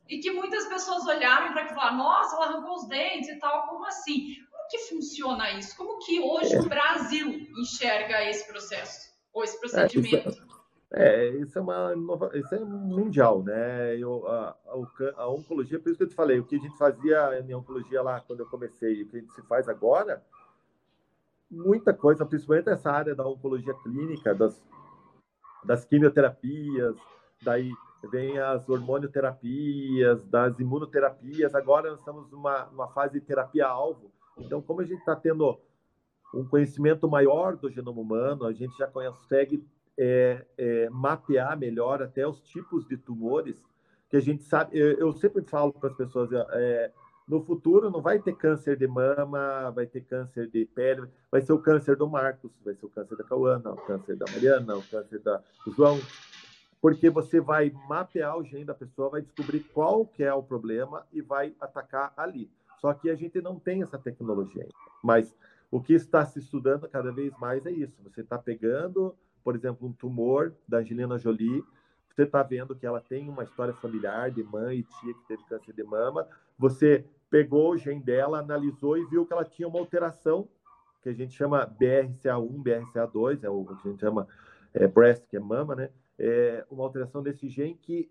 e 0.08 0.18
que 0.18 0.32
muitas 0.32 0.66
pessoas 0.66 1.06
olharam 1.06 1.52
para 1.52 1.68
falar, 1.68 1.96
nossa, 1.96 2.34
ela 2.34 2.46
arrancou 2.46 2.74
os 2.74 2.88
dentes 2.88 3.28
e 3.28 3.38
tal, 3.38 3.68
como 3.68 3.86
assim? 3.86 4.34
Como 4.50 4.68
que 4.68 4.78
funciona 4.78 5.52
isso? 5.52 5.76
Como 5.76 5.98
que 6.00 6.18
hoje 6.18 6.58
o 6.58 6.68
Brasil 6.68 7.28
enxerga 7.56 8.28
esse 8.28 8.46
processo, 8.48 9.12
ou 9.32 9.44
esse 9.44 9.58
procedimento? 9.60 10.50
É, 10.92 11.28
isso 11.36 11.56
é 11.56 11.62
uma 11.62 11.94
isso 12.34 12.52
é 12.52 12.58
mundial, 12.58 13.44
né? 13.44 13.96
Eu, 13.96 14.26
a, 14.26 14.56
a, 14.66 15.22
a, 15.22 15.30
oncologia, 15.30 15.78
por 15.78 15.88
isso 15.88 15.98
que 15.98 16.02
eu 16.02 16.08
te 16.08 16.16
falei, 16.16 16.40
o 16.40 16.44
que 16.44 16.56
a 16.56 16.58
gente 16.58 16.76
fazia 16.76 17.40
em 17.48 17.54
oncologia 17.54 18.02
lá 18.02 18.20
quando 18.20 18.40
eu 18.40 18.46
comecei, 18.46 19.02
o 19.02 19.08
que 19.08 19.16
a 19.16 19.20
gente 19.20 19.32
se 19.32 19.42
faz 19.42 19.68
agora, 19.68 20.20
muita 21.50 21.92
coisa, 21.92 22.24
principalmente 22.24 22.68
essa 22.68 22.90
área 22.90 23.14
da 23.14 23.26
oncologia 23.26 23.74
clínica, 23.82 24.34
das, 24.34 24.62
das 25.64 25.84
quimioterapias, 25.84 26.96
daí 27.42 27.72
vem 28.10 28.38
as 28.38 28.68
hormonioterapias, 28.68 30.24
das 30.26 30.58
imunoterapias. 30.58 31.54
Agora 31.54 31.90
nós 31.90 31.98
estamos 31.98 32.30
numa, 32.30 32.66
numa 32.66 32.88
fase 32.88 33.14
de 33.14 33.26
terapia-alvo. 33.26 34.10
Então, 34.38 34.62
como 34.62 34.80
a 34.80 34.84
gente 34.84 35.00
está 35.00 35.16
tendo 35.16 35.58
um 36.32 36.44
conhecimento 36.44 37.08
maior 37.08 37.56
do 37.56 37.70
genoma 37.70 38.00
humano, 38.00 38.46
a 38.46 38.52
gente 38.52 38.76
já 38.78 38.86
consegue 38.86 39.66
é, 39.98 40.46
é, 40.56 40.88
mapear 40.90 41.58
melhor 41.58 42.02
até 42.02 42.26
os 42.26 42.40
tipos 42.40 42.86
de 42.86 42.96
tumores 42.96 43.62
que 44.08 44.16
a 44.16 44.20
gente 44.20 44.42
sabe. 44.44 44.78
Eu, 44.78 44.92
eu 44.98 45.12
sempre 45.12 45.42
falo 45.42 45.72
para 45.72 45.90
as 45.90 45.96
pessoas, 45.96 46.30
é, 46.32 46.92
no 47.30 47.40
futuro 47.44 47.92
não 47.92 48.02
vai 48.02 48.18
ter 48.18 48.34
câncer 48.34 48.76
de 48.76 48.88
mama, 48.88 49.70
vai 49.70 49.86
ter 49.86 50.00
câncer 50.00 50.48
de 50.48 50.66
pele, 50.66 51.06
vai 51.30 51.40
ser 51.40 51.52
o 51.52 51.60
câncer 51.60 51.94
do 51.94 52.08
Marcos, 52.08 52.50
vai 52.64 52.74
ser 52.74 52.84
o 52.84 52.88
câncer 52.88 53.16
da 53.16 53.22
Cauana, 53.22 53.70
o 53.70 53.76
câncer 53.76 54.16
da 54.16 54.26
Mariana, 54.32 54.76
o 54.76 54.82
câncer 54.82 55.20
da, 55.20 55.40
do 55.64 55.72
João, 55.72 56.00
porque 56.82 57.08
você 57.08 57.40
vai 57.40 57.72
mapear 57.88 58.36
o 58.36 58.42
gene 58.42 58.64
da 58.64 58.74
pessoa, 58.74 59.10
vai 59.10 59.22
descobrir 59.22 59.60
qual 59.72 60.04
que 60.04 60.24
é 60.24 60.34
o 60.34 60.42
problema 60.42 61.06
e 61.12 61.22
vai 61.22 61.54
atacar 61.60 62.12
ali. 62.16 62.50
Só 62.80 62.92
que 62.92 63.08
a 63.08 63.14
gente 63.14 63.40
não 63.40 63.60
tem 63.60 63.80
essa 63.80 63.96
tecnologia. 63.96 64.66
Mas 65.00 65.32
o 65.70 65.80
que 65.80 65.92
está 65.92 66.26
se 66.26 66.40
estudando 66.40 66.88
cada 66.88 67.12
vez 67.12 67.32
mais 67.38 67.64
é 67.64 67.70
isso. 67.70 67.94
Você 68.02 68.22
está 68.22 68.38
pegando, 68.38 69.14
por 69.44 69.54
exemplo, 69.54 69.86
um 69.86 69.92
tumor 69.92 70.52
da 70.66 70.78
Angelina 70.78 71.16
Jolie, 71.16 71.62
você 72.12 72.24
está 72.24 72.42
vendo 72.42 72.74
que 72.74 72.84
ela 72.84 73.00
tem 73.00 73.28
uma 73.28 73.44
história 73.44 73.72
familiar 73.74 74.32
de 74.32 74.42
mãe 74.42 74.78
e 74.78 74.82
tia 74.82 75.14
que 75.14 75.28
teve 75.28 75.44
câncer 75.44 75.72
de 75.72 75.84
mama, 75.84 76.26
você 76.58 77.06
pegou 77.30 77.70
o 77.70 77.78
gene 77.78 78.02
dela, 78.02 78.40
analisou 78.40 78.98
e 78.98 79.06
viu 79.06 79.24
que 79.24 79.32
ela 79.32 79.44
tinha 79.44 79.68
uma 79.68 79.78
alteração 79.78 80.48
que 81.02 81.08
a 81.08 81.12
gente 81.14 81.34
chama 81.34 81.66
BRCA1, 81.66 82.62
BRCA2, 82.62 83.44
é 83.44 83.48
o 83.48 83.64
que 83.64 83.88
a 83.88 83.90
gente 83.90 84.00
chama 84.00 84.28
é, 84.74 84.86
breast, 84.86 85.26
que 85.28 85.36
é 85.36 85.40
mama, 85.40 85.74
né? 85.74 85.90
É 86.18 86.66
uma 86.70 86.84
alteração 86.84 87.22
desse 87.22 87.48
gene 87.48 87.74
que 87.74 88.10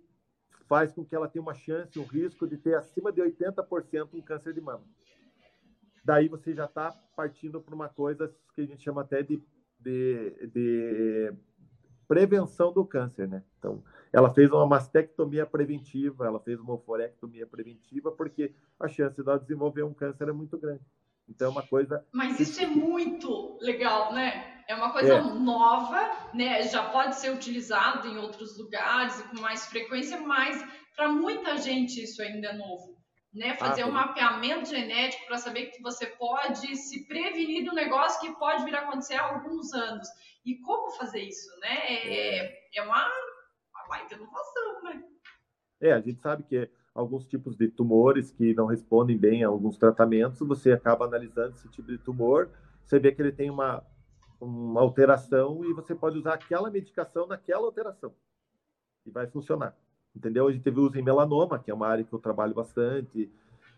faz 0.67 0.91
com 0.91 1.05
que 1.05 1.15
ela 1.15 1.27
tenha 1.27 1.41
uma 1.41 1.53
chance, 1.53 1.99
um 1.99 2.05
risco 2.05 2.47
de 2.47 2.57
ter 2.57 2.75
acima 2.75 3.11
de 3.11 3.21
80% 3.21 4.09
um 4.13 4.21
câncer 4.21 4.53
de 4.53 4.61
mama. 4.61 4.83
Daí 6.03 6.27
você 6.27 6.53
já 6.53 6.65
está 6.65 6.91
partindo 7.15 7.61
para 7.61 7.75
uma 7.75 7.89
coisa 7.89 8.33
que 8.55 8.61
a 8.61 8.65
gente 8.65 8.81
chama 8.81 9.01
até 9.01 9.21
de, 9.21 9.43
de, 9.79 10.47
de 10.47 11.33
prevenção 12.09 12.73
do 12.73 12.83
câncer, 12.83 13.27
né? 13.27 13.43
Então, 13.59 13.83
ela 14.11 14.33
fez 14.33 14.51
uma 14.51 14.65
mastectomia 14.65 15.45
preventiva, 15.45 16.25
ela 16.25 16.39
fez 16.39 16.59
uma 16.59 16.73
oforectomia 16.73 17.45
preventiva, 17.45 18.11
porque 18.11 18.51
a 18.79 18.87
chance 18.87 19.15
de 19.15 19.29
ela 19.29 19.37
desenvolver 19.37 19.83
um 19.83 19.93
câncer 19.93 20.27
é 20.27 20.31
muito 20.31 20.57
grande. 20.57 20.81
Então, 21.29 21.49
é 21.49 21.51
uma 21.51 21.61
coisa. 21.61 22.03
Mas 22.11 22.39
isso 22.39 22.59
é 22.59 22.65
muito 22.65 23.59
legal, 23.61 24.11
né? 24.11 24.63
É 24.67 24.73
uma 24.73 24.91
coisa 24.91 25.13
é. 25.13 25.21
nova, 25.21 25.99
né? 26.33 26.63
Já 26.63 26.89
pode 26.89 27.15
ser 27.15 27.31
utilizado 27.31 28.07
em 28.07 28.17
outros 28.17 28.57
lugares 28.57 29.19
e 29.19 29.23
com 29.27 29.39
mais 29.39 29.67
frequência, 29.67 30.19
mas 30.19 30.59
para 30.95 31.09
muita 31.09 31.57
gente 31.57 32.03
isso 32.03 32.23
ainda 32.23 32.47
é 32.47 32.53
novo. 32.57 32.97
Né? 33.31 33.55
Fazer 33.57 33.83
ah, 33.83 33.85
um 33.85 33.91
mapeamento 33.91 34.69
genético 34.69 35.27
para 35.27 35.37
saber 35.37 35.67
que 35.67 35.79
você 35.83 36.07
pode 36.07 36.75
se 36.75 37.07
prevenir 37.07 37.63
do 37.63 37.75
negócio 37.75 38.19
que 38.19 38.35
pode 38.39 38.65
vir 38.65 38.73
a 38.73 38.79
acontecer 38.79 39.13
há 39.13 39.35
alguns 39.35 39.71
anos. 39.71 40.07
E 40.49 40.55
como 40.61 40.89
fazer 40.89 41.21
isso, 41.21 41.47
né? 41.59 41.69
É, 41.69 42.37
é, 42.39 42.69
é 42.77 42.81
uma, 42.81 43.05
uma 43.05 43.87
baita 43.87 44.15
inovação, 44.15 44.83
né? 44.83 45.03
É, 45.79 45.93
a 45.93 46.01
gente 46.01 46.19
sabe 46.19 46.41
que 46.41 46.67
alguns 46.91 47.27
tipos 47.27 47.55
de 47.55 47.67
tumores 47.67 48.31
que 48.31 48.55
não 48.55 48.65
respondem 48.65 49.15
bem 49.15 49.43
a 49.43 49.47
alguns 49.47 49.77
tratamentos, 49.77 50.39
você 50.39 50.71
acaba 50.71 51.05
analisando 51.05 51.53
esse 51.53 51.69
tipo 51.69 51.89
de 51.91 51.99
tumor, 51.99 52.49
você 52.83 52.97
vê 52.97 53.11
que 53.11 53.21
ele 53.21 53.31
tem 53.31 53.51
uma, 53.51 53.85
uma 54.41 54.81
alteração 54.81 55.63
e 55.63 55.71
você 55.71 55.93
pode 55.93 56.17
usar 56.17 56.33
aquela 56.33 56.71
medicação 56.71 57.27
naquela 57.27 57.67
alteração 57.67 58.11
e 59.05 59.11
vai 59.11 59.27
funcionar. 59.27 59.77
Entendeu? 60.15 60.47
A 60.47 60.51
gente 60.51 60.63
teve 60.63 60.79
uso 60.79 60.97
em 60.97 61.03
melanoma, 61.03 61.59
que 61.59 61.69
é 61.69 61.73
uma 61.75 61.87
área 61.87 62.03
que 62.03 62.11
eu 62.11 62.17
trabalho 62.17 62.55
bastante, 62.55 63.31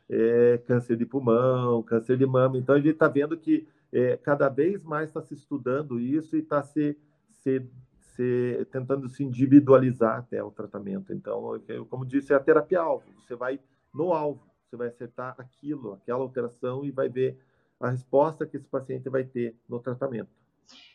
é, 0.09 0.57
câncer 0.59 0.95
de 0.95 1.05
pulmão, 1.05 1.83
câncer 1.83 2.17
de 2.17 2.25
mama. 2.25 2.57
Então 2.57 2.75
a 2.75 2.77
gente 2.77 2.91
está 2.91 3.09
vendo 3.09 3.37
que 3.37 3.67
é, 3.91 4.17
cada 4.17 4.47
vez 4.49 4.83
mais 4.83 5.09
está 5.09 5.21
se 5.21 5.33
estudando 5.33 5.99
isso 5.99 6.35
e 6.35 6.39
está 6.39 6.63
se, 6.63 6.97
se, 7.29 7.67
se, 7.99 8.67
tentando 8.71 9.07
se 9.09 9.23
individualizar 9.23 10.19
até 10.19 10.43
o 10.43 10.51
tratamento. 10.51 11.13
Então, 11.13 11.61
eu, 11.67 11.85
como 11.85 12.05
disse, 12.05 12.33
é 12.33 12.35
a 12.35 12.39
terapia-alvo. 12.39 13.05
Você 13.21 13.35
vai 13.35 13.59
no 13.93 14.13
alvo, 14.13 14.41
você 14.65 14.77
vai 14.77 14.87
acertar 14.87 15.35
aquilo, 15.37 15.93
aquela 15.93 16.21
alteração 16.21 16.85
e 16.85 16.91
vai 16.91 17.09
ver 17.09 17.37
a 17.79 17.89
resposta 17.89 18.45
que 18.45 18.57
esse 18.57 18.67
paciente 18.67 19.09
vai 19.09 19.23
ter 19.23 19.55
no 19.67 19.79
tratamento. 19.79 20.29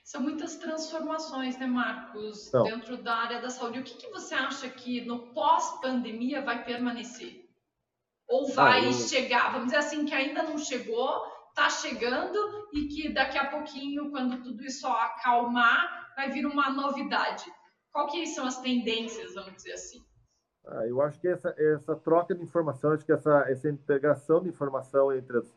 São 0.03 0.23
muitas 0.23 0.57
transformações, 0.57 1.59
né, 1.59 1.67
Marcos, 1.67 2.51
dentro 2.65 2.97
da 2.97 3.15
área 3.15 3.43
da 3.43 3.51
saúde. 3.51 3.81
O 3.81 3.83
que, 3.83 3.97
que 3.97 4.11
você 4.11 4.35
acha 4.35 4.69
que 4.71 5.05
no 5.05 5.35
pós-pandemia 5.35 6.43
vai 6.43 6.65
permanecer? 6.65 7.45
Ou 8.29 8.47
vai 8.53 8.85
ah, 8.85 8.87
eu... 8.87 8.93
chegar, 8.93 9.51
vamos 9.51 9.67
dizer 9.67 9.79
assim, 9.79 10.05
que 10.05 10.15
ainda 10.15 10.43
não 10.43 10.59
chegou, 10.59 11.23
está 11.57 11.71
chegando 11.71 12.39
e 12.75 12.87
que 12.87 13.09
daqui 13.09 13.39
a 13.39 13.47
pouquinho, 13.47 14.11
quando 14.11 14.43
tudo 14.43 14.63
isso 14.63 14.87
acalmar, 14.87 16.13
vai 16.15 16.31
vir 16.31 16.45
uma 16.45 16.71
novidade. 16.71 17.45
Qual 17.91 18.11
são 18.27 18.47
as 18.47 18.61
tendências, 18.61 19.35
vamos 19.35 19.55
dizer 19.55 19.73
assim? 19.73 20.05
Ah, 20.67 20.87
eu 20.87 21.01
acho 21.01 21.19
que 21.19 21.29
essa, 21.29 21.55
essa 21.57 21.97
troca 21.97 22.35
de 22.35 22.43
informação, 22.43 22.93
acho 22.93 23.07
que 23.07 23.13
essa, 23.13 23.47
essa 23.49 23.71
integração 23.71 24.43
de 24.43 24.51
informação 24.51 25.11
entre, 25.15 25.39
as, 25.39 25.57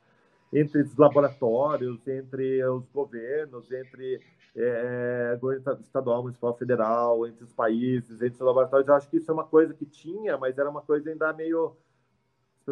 entre 0.54 0.82
os 0.82 0.96
laboratórios, 0.96 2.08
entre 2.08 2.64
os 2.64 2.88
governos, 2.92 3.70
entre 3.70 4.22
é, 4.56 5.38
governo 5.42 5.82
estadual, 5.82 6.22
municipal, 6.22 6.56
federal, 6.56 7.28
entre 7.28 7.44
os 7.44 7.52
países, 7.52 8.22
entre 8.22 8.36
os 8.36 8.40
laboratórios, 8.40 8.88
eu 8.88 8.96
acho 8.96 9.10
que 9.10 9.18
isso 9.18 9.30
é 9.30 9.34
uma 9.34 9.48
coisa 9.48 9.74
que 9.74 9.86
tinha, 9.86 10.38
mas 10.38 10.58
era 10.58 10.70
uma 10.70 10.82
coisa 10.82 11.10
ainda 11.10 11.34
meio 11.34 11.76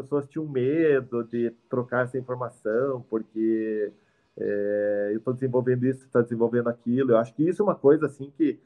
pessoas 0.03 0.27
tinham 0.27 0.47
medo 0.47 1.23
de 1.23 1.51
trocar 1.69 2.05
essa 2.05 2.17
informação, 2.17 3.05
porque 3.09 3.91
é, 4.37 5.09
eu 5.11 5.17
estou 5.17 5.33
desenvolvendo 5.33 5.85
isso, 5.85 6.05
está 6.05 6.21
desenvolvendo 6.21 6.67
aquilo. 6.67 7.11
Eu 7.11 7.17
acho 7.17 7.33
que 7.33 7.43
isso 7.43 7.61
é 7.61 7.65
uma 7.65 7.75
coisa 7.75 8.05
assim 8.05 8.31
que, 8.37 8.59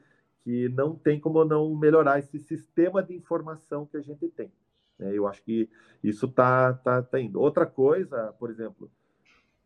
que 0.44 0.68
não 0.70 0.94
tem 0.94 1.18
como 1.18 1.44
não 1.44 1.74
melhorar 1.74 2.18
esse 2.18 2.38
sistema 2.38 3.02
de 3.02 3.14
informação 3.14 3.86
que 3.86 3.96
a 3.96 4.02
gente 4.02 4.28
tem. 4.28 4.52
Né? 4.98 5.16
Eu 5.16 5.26
acho 5.26 5.42
que 5.42 5.68
isso 6.02 6.26
está 6.26 6.72
tá, 6.74 7.02
tá 7.02 7.20
indo. 7.20 7.40
Outra 7.40 7.66
coisa, 7.66 8.34
por 8.38 8.50
exemplo, 8.50 8.90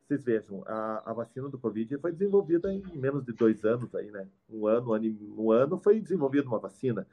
vocês 0.07 0.25
vejam, 0.25 0.63
a, 0.67 1.11
a, 1.11 1.13
vacina 1.13 1.49
do 1.49 1.59
Covid 1.59 1.99
foi 1.99 2.13
desenvolvida 2.13 2.73
em 2.73 2.81
menos 2.97 3.25
de 3.25 3.33
dois 3.33 3.65
anos 3.65 3.93
aí, 3.93 4.09
né? 4.13 4.29
Um 4.49 4.67
ano, 4.69 4.91
um 4.91 4.95
ano, 4.95 5.35
um 5.37 5.51
ano 5.51 5.81
foi 5.83 6.01
desenvolvida 6.01 6.47
uma 6.47 6.61
vacina 6.61 7.05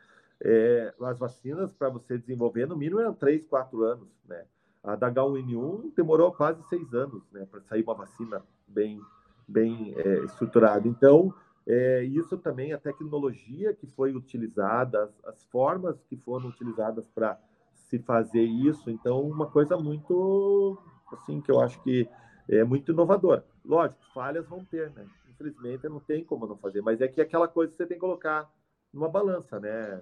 é, 0.41 0.93
as 1.01 1.19
vacinas 1.19 1.71
para 1.71 1.89
você 1.89 2.17
desenvolver, 2.17 2.65
no 2.65 2.75
mínimo, 2.75 2.99
eram 2.99 3.13
três, 3.13 3.45
quatro 3.45 3.83
anos, 3.83 4.07
né? 4.27 4.45
A 4.83 4.95
da 4.95 5.09
H1N1 5.09 5.93
demorou 5.95 6.31
quase 6.33 6.61
seis 6.67 6.93
anos, 6.93 7.23
né, 7.31 7.47
para 7.49 7.61
sair 7.61 7.83
uma 7.83 7.93
vacina 7.93 8.43
bem, 8.67 8.99
bem 9.47 9.93
é, 9.95 10.25
estruturada. 10.25 10.85
Então, 10.87 11.33
é, 11.65 12.03
isso 12.03 12.37
também, 12.37 12.73
a 12.73 12.77
tecnologia 12.77 13.73
que 13.73 13.87
foi 13.87 14.13
utilizada, 14.13 15.03
as, 15.03 15.25
as 15.25 15.45
formas 15.45 16.03
que 16.03 16.17
foram 16.17 16.49
utilizadas 16.49 17.07
para 17.07 17.39
se 17.71 17.97
fazer 17.99 18.43
isso, 18.43 18.89
então, 18.89 19.21
uma 19.21 19.47
coisa 19.47 19.77
muito, 19.77 20.77
assim, 21.13 21.39
que 21.39 21.49
eu 21.49 21.61
acho 21.61 21.81
que 21.81 22.09
é 22.49 22.63
muito 22.65 22.91
inovadora. 22.91 23.45
Lógico, 23.63 24.03
falhas 24.13 24.45
vão 24.47 24.65
ter, 24.65 24.91
né? 24.91 25.05
Infelizmente, 25.29 25.87
não 25.87 26.01
tem 26.01 26.25
como 26.25 26.45
não 26.45 26.57
fazer, 26.57 26.81
mas 26.81 26.99
é 26.99 27.07
que 27.07 27.21
aquela 27.21 27.47
coisa 27.47 27.71
que 27.71 27.77
você 27.77 27.85
tem 27.85 27.95
que 27.95 28.01
colocar 28.01 28.51
numa 28.93 29.09
balança, 29.09 29.59
né? 29.59 30.01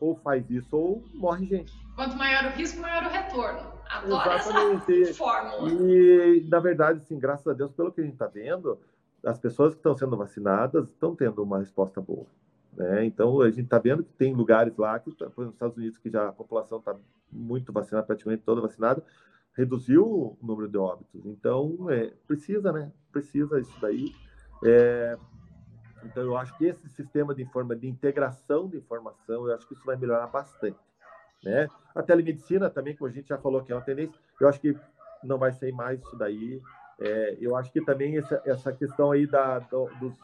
Ou 0.00 0.14
faz 0.16 0.50
isso 0.50 0.76
ou 0.76 1.04
morre 1.14 1.46
gente. 1.46 1.72
Quanto 1.94 2.16
maior 2.16 2.44
o 2.44 2.48
risco, 2.56 2.80
maior 2.80 3.04
o 3.04 3.08
retorno. 3.08 3.72
Adoro 3.88 4.34
Exatamente. 4.34 5.02
essa 5.02 5.14
fórmula. 5.18 5.70
E, 5.70 6.46
na 6.48 6.60
verdade, 6.60 7.04
sim, 7.04 7.18
graças 7.18 7.46
a 7.46 7.52
Deus, 7.52 7.72
pelo 7.72 7.92
que 7.92 8.00
a 8.00 8.04
gente 8.04 8.14
está 8.14 8.26
vendo, 8.26 8.78
as 9.24 9.38
pessoas 9.38 9.74
que 9.74 9.78
estão 9.78 9.94
sendo 9.94 10.16
vacinadas 10.16 10.88
estão 10.88 11.14
tendo 11.14 11.42
uma 11.42 11.58
resposta 11.58 12.00
boa. 12.00 12.26
Né? 12.76 13.06
Então, 13.06 13.40
a 13.40 13.50
gente 13.50 13.64
está 13.64 13.78
vendo 13.78 14.04
que 14.04 14.12
tem 14.12 14.34
lugares 14.34 14.76
lá, 14.76 14.98
que, 14.98 15.10
por 15.10 15.24
exemplo, 15.24 15.44
nos 15.44 15.54
Estados 15.54 15.76
Unidos, 15.76 15.98
que 15.98 16.10
já 16.10 16.28
a 16.28 16.32
população 16.32 16.78
está 16.78 16.94
muito 17.32 17.72
vacinada, 17.72 18.06
praticamente 18.06 18.42
toda 18.42 18.60
vacinada, 18.60 19.02
reduziu 19.56 20.04
o 20.04 20.38
número 20.42 20.68
de 20.68 20.76
óbitos. 20.76 21.24
Então, 21.24 21.90
é, 21.90 22.12
precisa, 22.26 22.70
né? 22.70 22.92
Precisa 23.10 23.58
isso 23.58 23.74
daí. 23.80 24.14
É, 24.64 25.16
então, 26.06 26.22
eu 26.22 26.36
acho 26.36 26.56
que 26.56 26.66
esse 26.66 26.88
sistema 26.88 27.34
de, 27.34 27.42
informa, 27.42 27.74
de 27.76 27.88
integração 27.88 28.68
de 28.68 28.76
informação, 28.78 29.48
eu 29.48 29.54
acho 29.54 29.66
que 29.66 29.74
isso 29.74 29.84
vai 29.84 29.96
melhorar 29.96 30.26
bastante. 30.28 30.78
Né? 31.44 31.68
A 31.94 32.02
telemedicina 32.02 32.70
também, 32.70 32.96
como 32.96 33.10
a 33.10 33.12
gente 33.12 33.28
já 33.28 33.38
falou 33.38 33.62
que 33.62 33.72
é 33.72 33.74
uma 33.74 33.82
tendência, 33.82 34.18
eu 34.40 34.48
acho 34.48 34.60
que 34.60 34.76
não 35.22 35.38
vai 35.38 35.52
ser 35.52 35.72
mais 35.72 36.00
isso 36.00 36.16
daí. 36.16 36.60
É, 37.00 37.36
eu 37.40 37.54
acho 37.56 37.70
que 37.72 37.80
também 37.80 38.16
essa, 38.16 38.40
essa 38.46 38.72
questão 38.72 39.10
aí 39.10 39.26
da, 39.26 39.58
do, 39.58 39.86
dos 40.00 40.16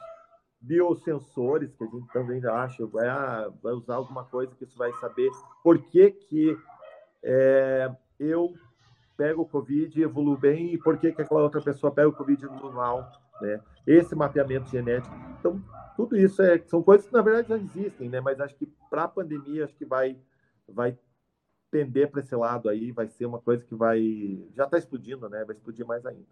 biosensores, 0.61 1.75
que 1.75 1.85
a 1.85 1.87
gente 1.87 2.09
também 2.12 2.45
acha, 2.47 2.87
vai, 2.87 3.09
ah, 3.09 3.51
vai 3.62 3.73
usar 3.73 3.97
alguma 3.97 4.25
coisa 4.25 4.55
que 4.55 4.64
isso 4.64 4.79
vai 4.79 4.92
saber 4.95 5.31
por 5.62 5.79
que, 5.83 6.12
que 6.12 6.57
é, 7.23 7.90
eu 8.18 8.55
pego 9.16 9.42
o 9.42 9.49
Covid 9.49 9.99
e 9.99 10.05
evoluo 10.05 10.37
bem 10.37 10.73
e 10.73 10.79
por 10.79 10.97
que, 10.99 11.12
que 11.12 11.23
aquela 11.23 11.42
outra 11.42 11.61
pessoa 11.61 11.92
pega 11.92 12.09
o 12.09 12.12
Covid 12.12 12.42
e 12.42 12.47
evolui 12.47 12.73
mal 12.73 13.11
né? 13.40 13.61
Esse 13.87 14.14
mapeamento 14.14 14.71
genético. 14.71 15.14
Então, 15.38 15.62
tudo 15.97 16.16
isso 16.16 16.42
é, 16.42 16.59
são 16.66 16.83
coisas 16.83 17.07
que, 17.07 17.12
na 17.12 17.23
verdade, 17.23 17.49
já 17.49 17.57
existem, 17.57 18.09
né? 18.09 18.21
Mas 18.21 18.40
acho 18.40 18.55
que 18.57 18.66
para 18.90 19.05
a 19.05 19.09
pandemia, 19.09 19.64
acho 19.64 19.75
que 19.75 19.85
vai, 19.85 20.16
vai 20.68 20.97
pender 21.71 22.11
para 22.11 22.21
esse 22.21 22.35
lado 22.35 22.68
aí, 22.68 22.92
vai 22.92 23.09
ser 23.09 23.27
uma 23.27 23.40
coisa 23.40 23.64
que 23.64 23.75
vai... 23.75 24.01
Já 24.55 24.64
está 24.64 24.79
explodindo, 24.79 25.29
né? 25.29 25.45
Vai 25.45 25.57
explodir 25.57 25.87
mais 25.87 26.05
ainda. 26.05 26.27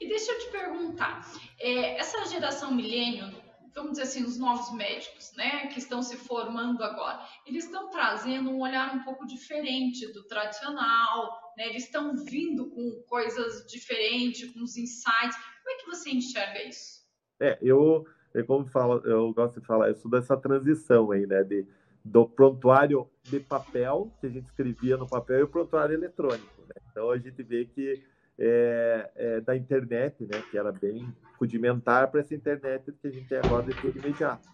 E 0.00 0.08
deixa 0.08 0.32
eu 0.32 0.38
te 0.38 0.50
perguntar, 0.50 1.26
é, 1.58 1.98
essa 1.98 2.24
geração 2.26 2.74
milênio 2.74 3.32
vamos 3.76 3.90
dizer 3.92 4.04
assim, 4.04 4.24
os 4.24 4.38
novos 4.38 4.72
médicos, 4.72 5.32
né, 5.36 5.66
que 5.66 5.78
estão 5.78 6.02
se 6.02 6.16
formando 6.16 6.82
agora, 6.82 7.22
eles 7.44 7.66
estão 7.66 7.90
trazendo 7.90 8.50
um 8.50 8.60
olhar 8.60 8.94
um 8.94 9.04
pouco 9.04 9.26
diferente 9.26 10.10
do 10.14 10.24
tradicional, 10.24 11.52
né? 11.56 11.68
Eles 11.68 11.84
estão 11.84 12.16
vindo 12.16 12.70
com 12.70 13.02
coisas 13.06 13.66
diferentes, 13.70 14.50
com 14.52 14.62
os 14.62 14.78
insights. 14.78 15.36
Como 15.66 15.76
é 15.76 15.82
que 15.82 15.86
você 15.86 16.10
enxerga 16.10 16.62
isso? 16.62 17.04
É, 17.40 17.58
eu, 17.60 18.06
eu 18.32 18.46
como 18.46 18.68
falo, 18.68 19.04
eu 19.04 19.34
gosto 19.34 19.60
de 19.60 19.66
falar, 19.66 19.88
eu 19.88 19.96
sou 19.96 20.08
dessa 20.08 20.36
transição 20.36 21.10
aí, 21.10 21.26
né, 21.26 21.42
de 21.42 21.66
do 22.04 22.24
prontuário 22.24 23.10
de 23.24 23.40
papel 23.40 24.12
que 24.20 24.28
a 24.28 24.30
gente 24.30 24.44
escrevia 24.44 24.96
no 24.96 25.08
papel 25.08 25.40
e 25.40 25.42
o 25.42 25.48
prontuário 25.48 25.92
eletrônico. 25.92 26.62
Né? 26.62 26.80
Então 26.88 27.10
a 27.10 27.18
gente 27.18 27.42
vê 27.42 27.64
que 27.64 28.00
é, 28.38 29.10
é, 29.16 29.40
da 29.40 29.56
internet, 29.56 30.24
né, 30.24 30.40
que 30.48 30.56
era 30.56 30.70
bem 30.70 31.12
rudimentar 31.36 32.08
para 32.08 32.20
essa 32.20 32.32
internet 32.32 32.92
que 32.92 33.08
a 33.08 33.10
gente 33.10 33.26
tem 33.26 33.38
agora 33.38 33.66
de 33.66 33.74
tudo 33.74 33.98
imediato. 33.98 34.48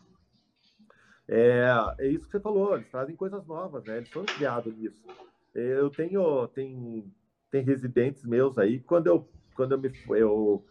É, 1.29 1.67
é 1.99 2.07
isso 2.07 2.25
que 2.25 2.31
você 2.33 2.41
falou, 2.41 2.75
eles 2.75 2.89
trazem 2.89 3.15
coisas 3.15 3.47
novas, 3.47 3.85
né? 3.85 3.99
Eles 3.99 4.11
foram 4.11 4.29
criados 4.29 4.75
nisso. 4.75 5.05
Eu 5.55 5.91
tenho 5.91 6.49
tem, 6.49 7.05
tem 7.51 7.63
residentes 7.63 8.25
meus 8.25 8.57
aí, 8.57 8.81
quando 8.81 9.09
eu 9.09 9.29
quando 9.55 9.73
eu 9.73 9.79
me 9.79 9.95
eu 10.17 10.65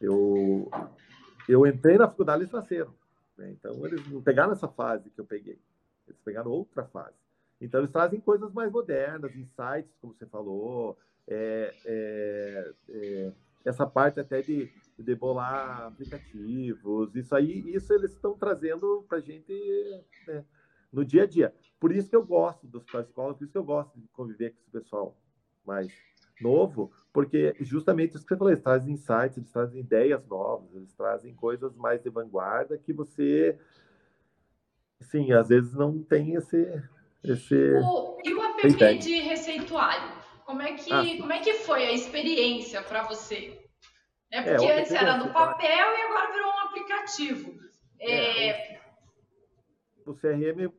eu, 0.00 0.70
eu 1.48 1.66
entrei 1.66 1.96
na 1.96 2.08
faculdade 2.08 2.42
eles 2.42 2.52
nasceram, 2.52 2.94
né? 3.36 3.50
Então 3.50 3.84
eles 3.86 4.06
não 4.10 4.22
pegaram 4.22 4.52
essa 4.52 4.68
fase 4.68 5.10
que 5.10 5.20
eu 5.20 5.24
peguei. 5.24 5.58
Eles 6.06 6.20
pegaram 6.24 6.50
outra 6.50 6.84
fase. 6.84 7.16
Então 7.60 7.80
eles 7.80 7.90
trazem 7.90 8.20
coisas 8.20 8.52
mais 8.52 8.70
modernas, 8.70 9.34
insights, 9.34 9.96
como 10.00 10.14
você 10.14 10.26
falou, 10.26 10.96
é, 11.26 11.74
é, 11.84 12.72
é, 12.88 13.32
essa 13.64 13.86
parte 13.86 14.20
até 14.20 14.40
de, 14.40 14.70
de 14.98 15.14
bolar 15.14 15.88
aplicativos, 15.88 17.14
isso 17.14 17.34
aí, 17.34 17.74
isso 17.74 17.92
eles 17.92 18.12
estão 18.12 18.34
trazendo 18.34 19.04
para 19.08 19.18
a 19.18 19.20
gente 19.20 19.52
né, 20.26 20.44
no 20.92 21.04
dia 21.04 21.24
a 21.24 21.26
dia. 21.26 21.54
Por 21.80 21.92
isso 21.92 22.08
que 22.08 22.16
eu 22.16 22.24
gosto 22.24 22.66
dos 22.66 22.82
escola, 22.82 23.34
por 23.34 23.44
isso 23.44 23.52
que 23.52 23.58
eu 23.58 23.64
gosto 23.64 23.98
de 23.98 24.08
conviver 24.08 24.50
com 24.50 24.60
esse 24.60 24.70
pessoal 24.70 25.16
mais 25.66 25.92
novo, 26.40 26.92
porque 27.12 27.54
justamente 27.60 28.14
isso 28.14 28.24
que 28.24 28.28
você 28.28 28.38
falou, 28.38 28.52
eles 28.52 28.62
trazem 28.62 28.94
insights, 28.94 29.36
eles 29.36 29.50
trazem 29.50 29.80
ideias 29.80 30.26
novas, 30.26 30.74
eles 30.74 30.92
trazem 30.94 31.34
coisas 31.34 31.74
mais 31.76 32.02
de 32.02 32.10
vanguarda 32.10 32.78
que 32.78 32.92
você, 32.92 33.58
sim, 35.00 35.32
às 35.32 35.48
vezes 35.48 35.72
não 35.74 36.02
tem 36.02 36.34
esse... 36.34 36.82
esse... 37.24 37.72
O, 37.82 38.18
e 38.24 38.34
o 38.34 38.42
app 38.42 38.98
de 38.98 39.20
receituário? 39.20 40.18
Como 40.44 40.62
é 40.62 40.72
que, 40.72 40.92
ah, 40.92 41.04
como 41.20 41.32
é 41.32 41.40
que 41.40 41.54
foi 41.54 41.84
a 41.84 41.92
experiência 41.92 42.82
para 42.82 43.02
você? 43.02 43.60
É 44.30 44.42
porque 44.42 44.64
é, 44.64 44.80
antes 44.80 44.92
era 44.92 45.16
do 45.16 45.32
papel 45.32 45.68
e 45.68 46.02
agora 46.02 46.32
virou 46.32 46.50
um 46.50 46.60
aplicativo. 46.60 47.54
É, 47.98 48.48
é... 48.48 48.80
O 50.06 50.14
CRM 50.14 50.72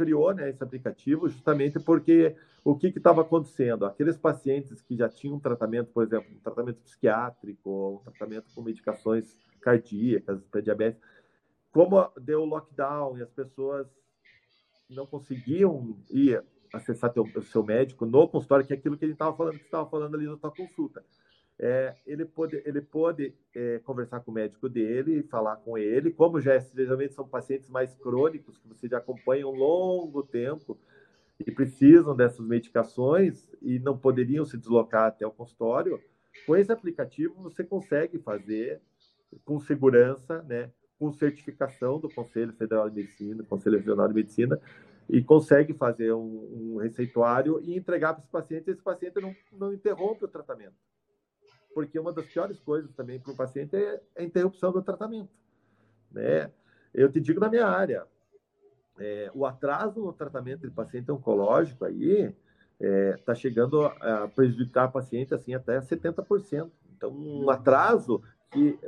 criou 0.00 0.32
né, 0.32 0.48
esse 0.48 0.62
aplicativo 0.64 1.28
justamente 1.28 1.78
porque 1.78 2.34
o 2.64 2.74
que 2.74 2.86
estava 2.86 3.20
acontecendo? 3.20 3.84
Aqueles 3.84 4.16
pacientes 4.16 4.80
que 4.80 4.96
já 4.96 5.10
tinham 5.10 5.36
um 5.36 5.40
tratamento, 5.40 5.90
por 5.92 6.02
exemplo, 6.02 6.34
um 6.34 6.40
tratamento 6.40 6.78
psiquiátrico, 6.80 8.00
um 8.00 8.10
tratamento 8.10 8.46
com 8.54 8.62
medicações 8.62 9.36
cardíacas 9.60 10.42
para 10.44 10.62
diabetes, 10.62 10.98
como 11.70 12.10
deu 12.18 12.46
lockdown 12.46 13.18
e 13.18 13.22
as 13.22 13.30
pessoas 13.30 13.86
não 14.88 15.06
conseguiam 15.06 15.98
ir 16.08 16.42
acessar 16.72 17.12
o 17.14 17.42
seu 17.42 17.62
médico 17.62 18.06
no 18.06 18.26
consultório, 18.26 18.66
que 18.66 18.72
é 18.72 18.76
aquilo 18.76 18.96
que 18.96 19.04
ele 19.04 19.12
estava 19.12 19.36
falando, 19.36 19.58
que 19.58 19.64
estava 19.64 19.88
falando 19.88 20.14
ali 20.14 20.26
na 20.26 20.36
tua 20.38 20.50
consulta. 20.50 21.04
É, 21.62 21.94
ele 22.06 22.24
pode, 22.24 22.56
ele 22.64 22.82
é, 23.54 23.78
conversar 23.80 24.20
com 24.20 24.30
o 24.30 24.34
médico 24.34 24.66
dele, 24.66 25.22
falar 25.24 25.56
com 25.56 25.76
ele, 25.76 26.10
como 26.10 26.40
já 26.40 26.54
é, 26.54 26.60
geralmente 26.60 27.12
são 27.12 27.28
pacientes 27.28 27.68
mais 27.68 27.94
crônicos, 27.96 28.56
que 28.56 28.66
você 28.66 28.88
já 28.88 28.96
acompanha 28.96 29.46
um 29.46 29.54
longo 29.54 30.22
tempo 30.22 30.78
e 31.38 31.52
precisam 31.52 32.16
dessas 32.16 32.46
medicações 32.46 33.46
e 33.60 33.78
não 33.78 33.98
poderiam 33.98 34.46
se 34.46 34.56
deslocar 34.56 35.08
até 35.08 35.26
o 35.26 35.30
consultório, 35.30 36.00
com 36.46 36.56
esse 36.56 36.72
aplicativo 36.72 37.34
você 37.42 37.62
consegue 37.62 38.18
fazer 38.18 38.80
com 39.44 39.60
segurança, 39.60 40.42
né, 40.44 40.70
com 40.98 41.12
certificação 41.12 42.00
do 42.00 42.08
Conselho 42.08 42.54
Federal 42.54 42.88
de 42.88 42.96
Medicina, 42.96 43.44
Conselho 43.44 43.76
Regional 43.76 44.08
de 44.08 44.14
Medicina, 44.14 44.58
e 45.10 45.22
consegue 45.22 45.74
fazer 45.74 46.14
um, 46.14 46.74
um 46.74 46.76
receituário 46.78 47.60
e 47.62 47.76
entregar 47.76 48.14
para 48.14 48.22
esse 48.22 48.30
paciente, 48.30 48.70
esse 48.70 48.82
paciente 48.82 49.20
não, 49.20 49.36
não 49.52 49.74
interrompe 49.74 50.24
o 50.24 50.28
tratamento. 50.28 50.74
Porque 51.74 51.98
uma 51.98 52.12
das 52.12 52.26
piores 52.26 52.58
coisas 52.60 52.92
também 52.94 53.20
para 53.20 53.32
o 53.32 53.36
paciente 53.36 53.76
é 53.76 54.00
a 54.16 54.22
interrupção 54.22 54.72
do 54.72 54.82
tratamento. 54.82 55.30
Né? 56.10 56.50
Eu 56.92 57.10
te 57.10 57.20
digo 57.20 57.40
na 57.40 57.48
minha 57.48 57.66
área, 57.66 58.06
é, 58.98 59.30
o 59.34 59.46
atraso 59.46 60.00
no 60.00 60.12
tratamento 60.12 60.68
de 60.68 60.74
paciente 60.74 61.10
oncológico 61.10 61.84
aí 61.84 62.34
está 62.78 62.86
é, 62.86 63.16
tá 63.18 63.34
chegando 63.34 63.84
a 63.84 64.28
prejudicar 64.28 64.88
o 64.88 64.92
paciente 64.92 65.34
assim 65.34 65.54
até 65.54 65.80
70%. 65.80 66.70
Então, 66.96 67.10
um 67.10 67.48
atraso 67.48 68.22
que 68.50 68.78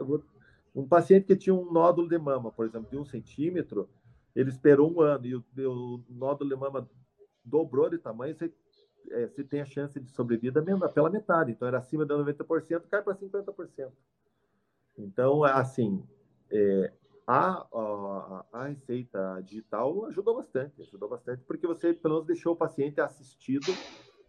um 0.75 0.87
paciente 0.87 1.27
que 1.27 1.37
tinha 1.37 1.55
um 1.55 1.71
nódulo 1.71 2.09
de 2.09 2.19
mama, 2.19 2.51
por 2.51 2.67
exemplo, 2.67 2.91
de 2.91 2.97
um 2.97 3.05
centímetro, 3.05 3.89
ele 4.35 4.51
esperou 4.51 4.93
um 4.93 5.01
ano 5.01 5.27
e 5.27 5.35
o, 5.35 5.45
o 5.59 6.03
nódulo 6.11 6.51
de 6.51 6.57
mama 6.57 6.89
dobrou 7.45 7.89
de 7.91 7.99
tamanho, 7.99 8.35
você, 8.35 8.53
é, 9.11 9.27
você 9.27 9.43
tem 9.45 9.61
a 9.61 9.67
chance 9.67 9.99
de 9.99 10.11
sobrevida 10.11 10.63
pela 10.93 11.11
metade. 11.11 11.53
Então, 11.53 11.69
era 11.69 11.79
acima 11.79 12.05
de 12.05 12.13
90%, 12.15 12.83
cai 12.91 13.03
para 13.03 13.15
50%. 13.15 13.91
Então, 14.99 15.45
assim, 15.45 16.05
é, 16.51 16.93
a, 17.27 17.67
a, 17.73 18.45
a, 18.53 18.67
receita 18.69 19.41
digital 19.43 20.07
ajudou 20.07 20.37
bastante, 20.37 20.83
ajudou 20.83 21.09
bastante, 21.09 21.43
porque 21.45 21.67
você, 21.67 21.93
pelo 21.93 22.15
menos, 22.15 22.27
deixou 22.27 22.53
o 22.53 22.57
paciente 22.57 23.01
assistido, 23.01 23.73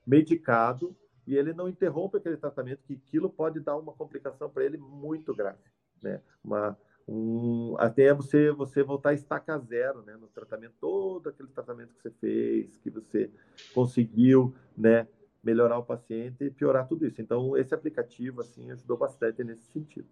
medicado, 0.05 0.95
e 1.25 1.35
ele 1.35 1.53
não 1.53 1.69
interrompe 1.69 2.17
aquele 2.17 2.37
tratamento, 2.37 2.83
que 2.83 2.93
aquilo 2.93 3.29
pode 3.29 3.59
dar 3.59 3.77
uma 3.77 3.93
complicação 3.93 4.49
para 4.49 4.63
ele 4.63 4.77
muito 4.77 5.33
grave, 5.33 5.63
né? 6.01 6.21
Uma, 6.43 6.77
um, 7.07 7.75
até 7.77 8.13
você 8.13 8.51
você 8.51 8.81
voltar 8.81 9.09
a 9.09 9.13
estaca 9.13 9.57
zero, 9.59 10.01
né, 10.03 10.15
no 10.15 10.27
tratamento 10.27 10.73
todo 10.79 11.29
aquele 11.29 11.49
tratamento 11.49 11.93
que 11.95 12.01
você 12.01 12.11
fez, 12.11 12.77
que 12.77 12.89
você 12.89 13.29
conseguiu, 13.73 14.53
né, 14.77 15.07
melhorar 15.43 15.77
o 15.77 15.83
paciente 15.83 16.45
e 16.45 16.49
piorar 16.49 16.87
tudo 16.87 17.05
isso. 17.05 17.21
Então 17.21 17.57
esse 17.57 17.73
aplicativo 17.73 18.41
assim 18.41 18.71
ajudou 18.71 18.97
bastante 18.97 19.43
nesse 19.43 19.65
sentido. 19.71 20.07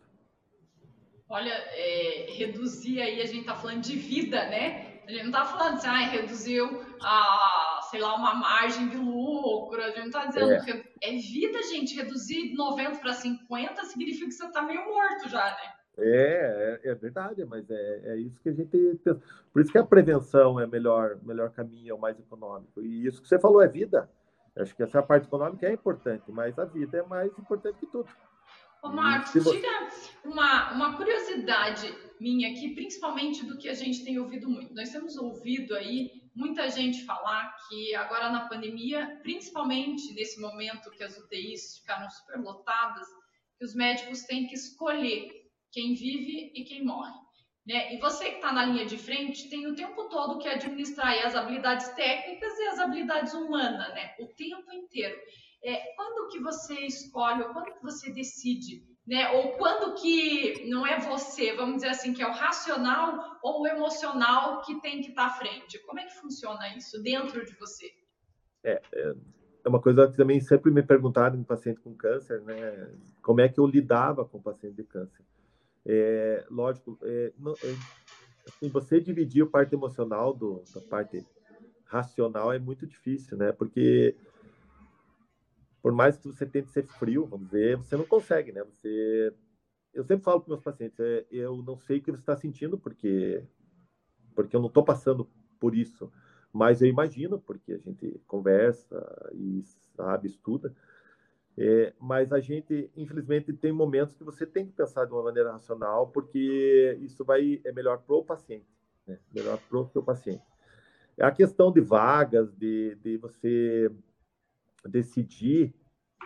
Olha, 1.30 1.54
é, 1.54 2.28
reduzir 2.32 3.02
aí 3.02 3.22
a 3.22 3.26
gente 3.26 3.46
tá 3.46 3.56
falando 3.56 3.82
de 3.82 3.96
vida, 3.96 4.50
né? 4.50 5.02
A 5.08 5.12
gente 5.12 5.24
não 5.24 5.32
tá 5.32 5.46
falando 5.46 5.76
assim, 5.76 5.88
ah, 5.88 6.08
reduziu 6.08 6.84
a, 7.02 7.80
sei 7.90 8.02
lá, 8.02 8.16
uma 8.16 8.36
margem 8.36 8.90
de 8.90 8.98
lucro. 8.98 9.82
A 9.82 9.92
gente 9.92 10.04
não 10.04 10.12
tá 10.12 10.26
dizendo 10.26 10.52
é, 10.52 10.60
que 10.60 10.72
é 11.02 11.16
vida, 11.16 11.64
gente. 11.64 11.96
Reduzir 11.96 12.54
90 12.54 13.00
para 13.00 13.14
50 13.14 13.86
significa 13.86 14.28
que 14.28 14.34
você 14.34 14.52
tá 14.52 14.62
meio 14.62 14.86
morto 14.86 15.30
já, 15.30 15.46
né? 15.46 15.81
É, 15.98 16.80
é, 16.84 16.90
é, 16.90 16.96
verdade, 16.96 17.46
mas 17.46 17.70
é, 17.70 18.02
é 18.06 18.18
isso 18.18 18.40
que 18.42 18.50
a 18.50 18.54
gente 18.54 18.70
pensa. 18.70 19.22
Por 19.52 19.62
isso 19.62 19.72
que 19.72 19.78
a 19.78 19.84
prevenção 19.84 20.60
é 20.60 20.66
melhor, 20.66 21.20
melhor 21.24 21.52
caminho, 21.52 21.92
é 21.92 21.94
o 21.94 22.00
mais 22.00 22.18
econômico. 22.20 22.82
E 22.82 23.06
isso 23.06 23.22
que 23.22 23.28
você 23.28 23.40
falou 23.40 23.62
é 23.62 23.68
vida. 23.68 24.10
Acho 24.56 24.76
que 24.76 24.84
essa 24.84 25.02
parte 25.02 25.28
econômica 25.28 25.66
é 25.68 25.74
importante, 25.74 26.32
mas 26.32 26.58
a 26.58 26.66
vida 26.66 26.98
é 26.98 27.04
mais 27.04 27.32
importante 27.38 27.80
que 27.80 27.88
tudo. 27.88 28.10
Ô, 28.84 28.90
Marcos, 28.90 29.32
você... 29.34 29.58
tira 29.58 29.90
uma, 30.26 30.74
uma 30.74 30.98
curiosidade 30.98 31.94
minha 32.20 32.50
aqui, 32.50 32.74
principalmente 32.74 33.46
do 33.46 33.58
que 33.58 33.70
a 33.70 33.74
gente 33.74 34.04
tem 34.04 34.20
ouvido 34.20 34.50
muito. 34.50 34.74
Nós 34.74 34.90
temos 34.90 35.16
ouvido 35.18 35.76
aí 35.76 36.10
muita 36.36 36.68
gente 36.70 37.06
falar 37.06 37.56
que 37.68 37.94
agora 37.96 38.30
na 38.30 38.48
pandemia, 38.48 39.20
principalmente 39.22 40.14
nesse 40.14 40.40
momento 40.40 40.90
que 40.92 41.04
as 41.04 41.18
UTIs 41.18 41.78
ficaram 41.80 42.10
superlotadas, 42.10 43.08
que 43.58 43.66
os 43.66 43.76
médicos 43.76 44.24
têm 44.24 44.48
que 44.48 44.56
escolher 44.56 45.41
quem 45.72 45.94
vive 45.94 46.52
e 46.54 46.64
quem 46.64 46.84
morre. 46.86 47.20
Né? 47.66 47.94
E 47.94 48.00
você 48.00 48.26
que 48.26 48.36
está 48.36 48.52
na 48.52 48.66
linha 48.66 48.86
de 48.86 48.98
frente 48.98 49.50
tem 49.50 49.68
o 49.68 49.76
tempo 49.76 50.10
todo 50.10 50.40
que 50.40 50.48
administrar 50.48 51.14
as 51.26 51.36
habilidades 51.36 51.90
técnicas 51.90 52.58
e 52.58 52.64
as 52.68 52.80
habilidades 52.80 53.34
humanas, 53.34 53.94
né? 53.94 54.16
o 54.20 54.28
tempo 54.28 54.72
inteiro. 54.72 55.16
É, 55.64 55.94
quando 55.96 56.30
que 56.30 56.40
você 56.40 56.74
escolhe, 56.82 57.44
ou 57.44 57.50
quando 57.54 57.72
que 57.74 57.84
você 57.84 58.12
decide, 58.12 58.84
né? 59.06 59.30
ou 59.30 59.52
quando 59.52 59.94
que 60.02 60.68
não 60.68 60.88
é 60.88 61.00
você, 61.00 61.54
vamos 61.56 61.76
dizer 61.76 61.90
assim, 61.90 62.14
que 62.14 62.24
é 62.24 62.28
o 62.28 62.34
racional 62.34 63.40
ou 63.44 63.62
o 63.62 63.68
emocional 63.68 64.62
que 64.62 64.82
tem 64.82 65.02
que 65.02 65.10
estar 65.10 65.30
tá 65.30 65.36
à 65.36 65.38
frente? 65.38 65.78
Como 65.86 66.00
é 66.00 66.06
que 66.06 66.16
funciona 66.16 66.76
isso 66.76 67.02
dentro 67.04 67.46
de 67.46 67.54
você? 67.60 67.92
É, 68.64 68.82
é, 68.94 69.14
é 69.64 69.70
uma 69.70 69.80
coisa 69.80 70.10
que 70.10 70.18
também 70.18 70.40
sempre 70.40 70.72
me 70.72 70.82
perguntaram 70.82 71.38
em 71.38 71.44
paciente 71.44 71.80
com 71.80 71.96
câncer, 71.96 72.42
né? 72.42 72.92
Como 73.22 73.40
é 73.40 73.48
que 73.48 73.60
eu 73.60 73.68
lidava 73.68 74.26
com 74.26 74.40
o 74.40 74.42
paciente 74.42 74.76
de 74.78 74.84
câncer? 74.84 75.24
É, 75.86 76.46
lógico, 76.50 76.98
é, 77.02 77.34
não, 77.38 77.54
é, 77.54 77.76
assim, 78.48 78.70
você 78.70 79.00
dividir 79.00 79.44
a 79.44 79.50
parte 79.50 79.74
emocional 79.74 80.34
do, 80.34 80.64
da 80.74 80.82
parte 80.82 81.26
racional 81.86 82.54
é 82.54 82.60
muito 82.60 82.86
difícil, 82.86 83.38
né? 83.38 83.52
Porque 83.52 84.16
por 85.82 85.92
mais 85.92 86.18
que 86.18 86.28
você 86.28 86.46
tente 86.46 86.70
ser 86.70 86.86
frio, 86.86 87.26
vamos 87.26 87.48
dizer, 87.48 87.78
você 87.78 87.98
não 87.98 88.06
consegue, 88.06 88.52
né? 88.52 88.64
Você 88.64 89.34
eu 89.94 90.04
sempre 90.04 90.24
falo 90.24 90.40
para 90.40 90.50
meus 90.52 90.64
pacientes, 90.64 91.00
é, 91.00 91.26
eu 91.30 91.62
não 91.62 91.78
sei 91.78 91.98
o 91.98 92.02
que 92.02 92.12
você 92.12 92.22
está 92.22 92.36
sentindo, 92.36 92.78
porque, 92.78 93.44
porque 94.34 94.56
eu 94.56 94.62
não 94.62 94.68
estou 94.68 94.84
passando 94.84 95.30
por 95.60 95.76
isso, 95.76 96.12
mas 96.54 96.82
eu 96.82 96.88
imagino, 96.88 97.40
porque 97.40 97.74
a 97.74 97.78
gente 97.78 98.20
conversa 98.26 99.32
e 99.34 99.62
sabe, 99.96 100.28
estuda. 100.28 100.74
É, 101.58 101.94
mas 102.00 102.32
a 102.32 102.40
gente, 102.40 102.90
infelizmente, 102.96 103.52
tem 103.54 103.72
momentos 103.72 104.16
que 104.16 104.24
você 104.24 104.46
tem 104.46 104.66
que 104.66 104.72
pensar 104.72 105.06
de 105.06 105.12
uma 105.12 105.24
maneira 105.24 105.52
racional, 105.52 106.08
porque 106.08 106.98
isso 107.02 107.26
vai 107.26 107.62
é 107.66 107.72
melhor 107.72 107.98
para 108.00 108.16
o 108.16 108.24
paciente, 108.24 108.68
né? 109.06 109.20
melhor 109.34 109.58
para 109.58 109.78
o 109.78 109.88
seu 109.88 110.02
paciente. 110.02 110.44
A 111.20 111.32
questão 111.32 111.72
de 111.72 111.82
vagas, 111.82 112.54
de, 112.56 112.96
de 112.96 113.18
você 113.18 113.92
decidir 114.88 115.74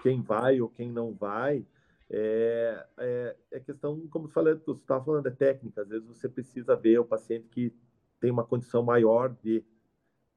quem 0.02 0.22
vai 0.22 0.62
ou 0.62 0.70
quem 0.70 0.92
não 0.92 1.14
vai, 1.14 1.66
é, 2.10 2.86
é, 2.98 3.36
é 3.52 3.60
questão, 3.60 4.08
como 4.08 4.30
você 4.30 4.52
estava 4.72 5.04
falando, 5.04 5.28
é 5.28 5.32
técnica. 5.32 5.82
Às 5.82 5.90
vezes 5.90 6.08
você 6.08 6.30
precisa 6.30 6.76
ver 6.76 7.00
o 7.00 7.06
paciente 7.06 7.48
que 7.50 7.74
tem 8.20 8.32
uma 8.32 8.46
condição 8.46 8.84
maior 8.84 9.36
de, 9.44 9.66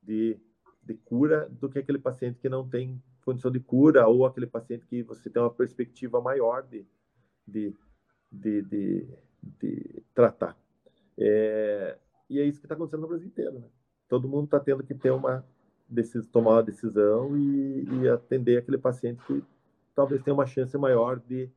de, 0.03 0.41
de 0.83 0.95
cura 0.95 1.49
do 1.49 1.69
que 1.69 1.79
aquele 1.79 1.99
paciente 1.99 2.39
que 2.39 2.49
não 2.49 2.67
tem 2.69 3.01
condição 3.29 3.51
de 3.51 3.61
cura 3.61 4.09
ou 4.09 4.25
aquele 4.25 4.47
paciente 4.47 4.87
que 4.87 5.03
você 5.03 5.29
tem 5.29 5.43
uma 5.43 5.51
perspectiva 5.51 6.19
maior 6.19 6.63
de, 6.63 6.87
de, 7.47 7.75
de, 8.33 8.63
de, 8.63 9.09
de 9.61 10.03
tratar. 10.15 10.57
É, 11.19 11.99
e 12.31 12.41
é 12.41 12.45
isso 12.45 12.59
que 12.59 12.65
está 12.65 12.75
acontecendo 12.75 13.03
no 13.03 13.09
Brasil 13.09 13.29
inteiro. 13.29 13.59
Né? 13.59 13.67
Todo 14.09 14.29
mundo 14.29 14.45
está 14.45 14.59
tendo 14.59 14.83
que 14.83 14.95
ter 14.95 15.11
uma 15.11 15.45
decis, 15.87 16.27
tomar 16.27 16.53
uma 16.53 16.63
decisão 16.63 17.37
e, 17.37 17.85
e 17.85 18.09
atender 18.09 18.57
aquele 18.57 18.79
paciente 18.79 19.23
que 19.27 19.45
talvez 19.95 20.23
tenha 20.23 20.33
uma 20.33 20.47
chance 20.47 20.77
maior 20.79 21.21
de, 21.21 21.51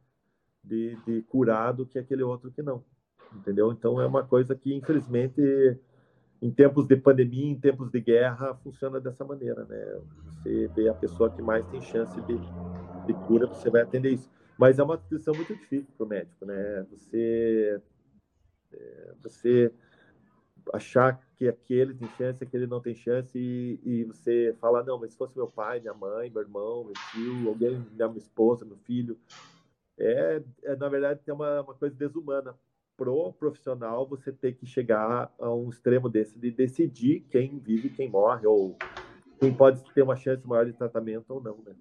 de, 0.62 0.98
de 1.06 1.22
curar 1.22 1.72
do 1.72 1.86
que 1.86 1.98
aquele 1.98 2.24
outro 2.24 2.52
que 2.52 2.62
não. 2.62 2.84
Entendeu? 3.34 3.72
Então 3.72 4.02
é 4.02 4.06
uma 4.06 4.26
coisa 4.26 4.54
que, 4.54 4.76
infelizmente, 4.76 5.42
em 6.42 6.50
tempos 6.50 6.88
de 6.88 6.96
pandemia, 6.96 7.52
em 7.52 7.60
tempos 7.60 7.92
de 7.92 8.02
guerra, 8.02 8.56
funciona 8.56 9.00
dessa 9.00 9.24
maneira, 9.24 9.64
né? 9.66 10.02
Você 10.26 10.68
vê 10.70 10.90
a 10.90 10.94
pessoa 10.94 11.30
que 11.30 11.42
mais 11.42 11.66
tem 11.68 11.80
chance 11.82 12.20
de, 12.22 12.40
de 13.06 13.14
cura, 13.28 13.46
você 13.46 13.70
vai 13.70 13.84
atender 13.84 14.12
isso. 14.12 14.30
Mas 14.58 14.80
é 14.80 14.84
uma 14.84 14.98
decisão 14.98 15.36
muito 15.36 15.56
difícil 15.56 15.94
para 15.96 16.06
o 16.06 16.10
médico, 16.10 16.46
né? 16.46 16.86
Você, 16.90 17.80
é, 18.74 19.14
você 19.22 19.72
achar 20.74 21.22
que 21.38 21.48
aquele 21.48 21.94
tem 21.94 22.08
chance, 22.18 22.44
aquele 22.44 22.66
não 22.66 22.82
tem 22.82 22.96
chance, 22.96 23.38
e, 23.38 23.80
e, 23.84 24.04
você 24.06 24.56
falar, 24.60 24.84
não, 24.84 25.00
mas 25.00 25.12
se 25.12 25.18
fosse 25.18 25.38
meu 25.38 25.48
pai, 25.48 25.80
minha 25.80 25.94
mãe, 25.94 26.30
meu 26.30 26.42
irmão, 26.42 26.86
meu 26.86 26.94
tio, 27.12 27.50
alguém, 27.50 27.86
minha 27.92 28.18
esposa, 28.18 28.66
meu 28.66 28.78
filho, 28.78 29.20
é, 29.98 30.42
é 30.64 30.76
na 30.76 30.90
verdade, 30.90 31.22
tem 31.24 31.34
uma, 31.34 31.62
uma 31.62 31.76
coisa 31.76 31.96
desumana 31.96 32.56
pro 33.02 33.34
profissional 33.34 34.08
você 34.08 34.32
ter 34.32 34.54
que 34.54 34.64
chegar 34.64 35.34
a 35.40 35.52
um 35.52 35.72
extremo 35.72 36.08
desse 36.08 36.38
de 36.38 36.52
decidir 36.52 37.22
quem 37.32 37.58
vive 37.58 37.90
quem 37.90 38.08
morre, 38.08 38.46
ou 38.46 38.78
quem 39.40 39.52
pode 39.52 39.84
ter 39.92 40.04
uma 40.04 40.16
chance 40.16 40.46
maior 40.48 40.68
de 40.68 40.74
tratamento 40.74 41.26
ou 41.32 41.42
não, 41.42 41.58
né? 41.66 41.74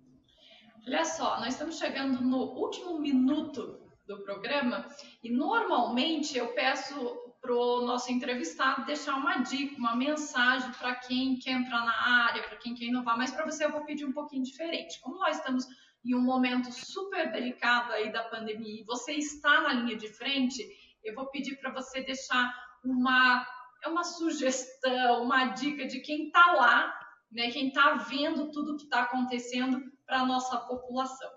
Olha 0.87 1.05
só, 1.05 1.39
nós 1.41 1.49
estamos 1.49 1.79
chegando 1.79 2.23
no 2.23 2.39
último 2.39 2.99
minuto 2.99 3.79
do 4.09 4.23
programa 4.23 4.89
e 5.23 5.31
normalmente 5.31 6.39
eu 6.39 6.55
peço 6.55 6.95
para 7.39 7.55
o 7.55 7.85
nosso 7.85 8.11
entrevistado 8.11 8.87
deixar 8.87 9.15
uma 9.17 9.43
dica, 9.43 9.77
uma 9.77 9.95
mensagem 9.95 10.73
para 10.73 10.95
quem 10.95 11.39
quer 11.39 11.53
entrar 11.53 11.85
na 11.85 12.29
área, 12.29 12.43
para 12.45 12.57
quem 12.57 12.75
quer 12.75 12.87
inovar, 12.87 13.19
mas 13.19 13.31
para 13.31 13.45
você 13.45 13.67
eu 13.67 13.73
vou 13.73 13.85
pedir 13.85 14.07
um 14.07 14.13
pouquinho 14.13 14.43
diferente. 14.43 14.99
Como 15.03 15.19
nós 15.19 15.37
estamos 15.37 15.67
em 16.03 16.15
um 16.15 16.23
momento 16.23 16.73
super 16.73 17.31
delicado 17.31 17.93
aí 17.93 18.11
da 18.11 18.25
pandemia 18.25 18.81
e 18.81 18.85
você 18.85 19.13
está 19.13 19.61
na 19.61 19.75
linha 19.75 19.97
de 19.97 20.09
frente, 20.09 20.67
eu 21.05 21.15
vou 21.15 21.27
pedir 21.31 21.57
para 21.57 21.73
você 21.73 22.03
deixar 22.03 22.53
uma, 22.85 23.47
é 23.83 23.89
uma 23.89 24.05
sugestão, 24.05 25.23
uma 25.25 25.47
dica 25.49 25.87
de 25.87 26.01
quem 26.01 26.27
está 26.27 26.53
lá, 26.53 26.99
né, 27.31 27.51
quem 27.51 27.69
está 27.69 27.95
vendo 27.95 28.51
tudo 28.51 28.77
que 28.77 28.85
está 28.85 29.03
acontecendo 29.03 29.81
para 30.07 30.21
a 30.21 30.27
nossa 30.27 30.59
população. 30.59 31.31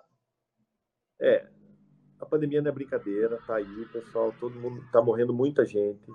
É, 1.22 1.48
a 2.20 2.26
pandemia 2.26 2.62
não 2.62 2.70
é 2.70 2.74
brincadeira, 2.74 3.40
tá 3.46 3.56
aí, 3.56 3.86
pessoal, 3.92 4.34
todo 4.40 4.60
mundo 4.60 4.82
está 4.84 5.02
morrendo 5.02 5.34
muita 5.34 5.66
gente. 5.66 6.12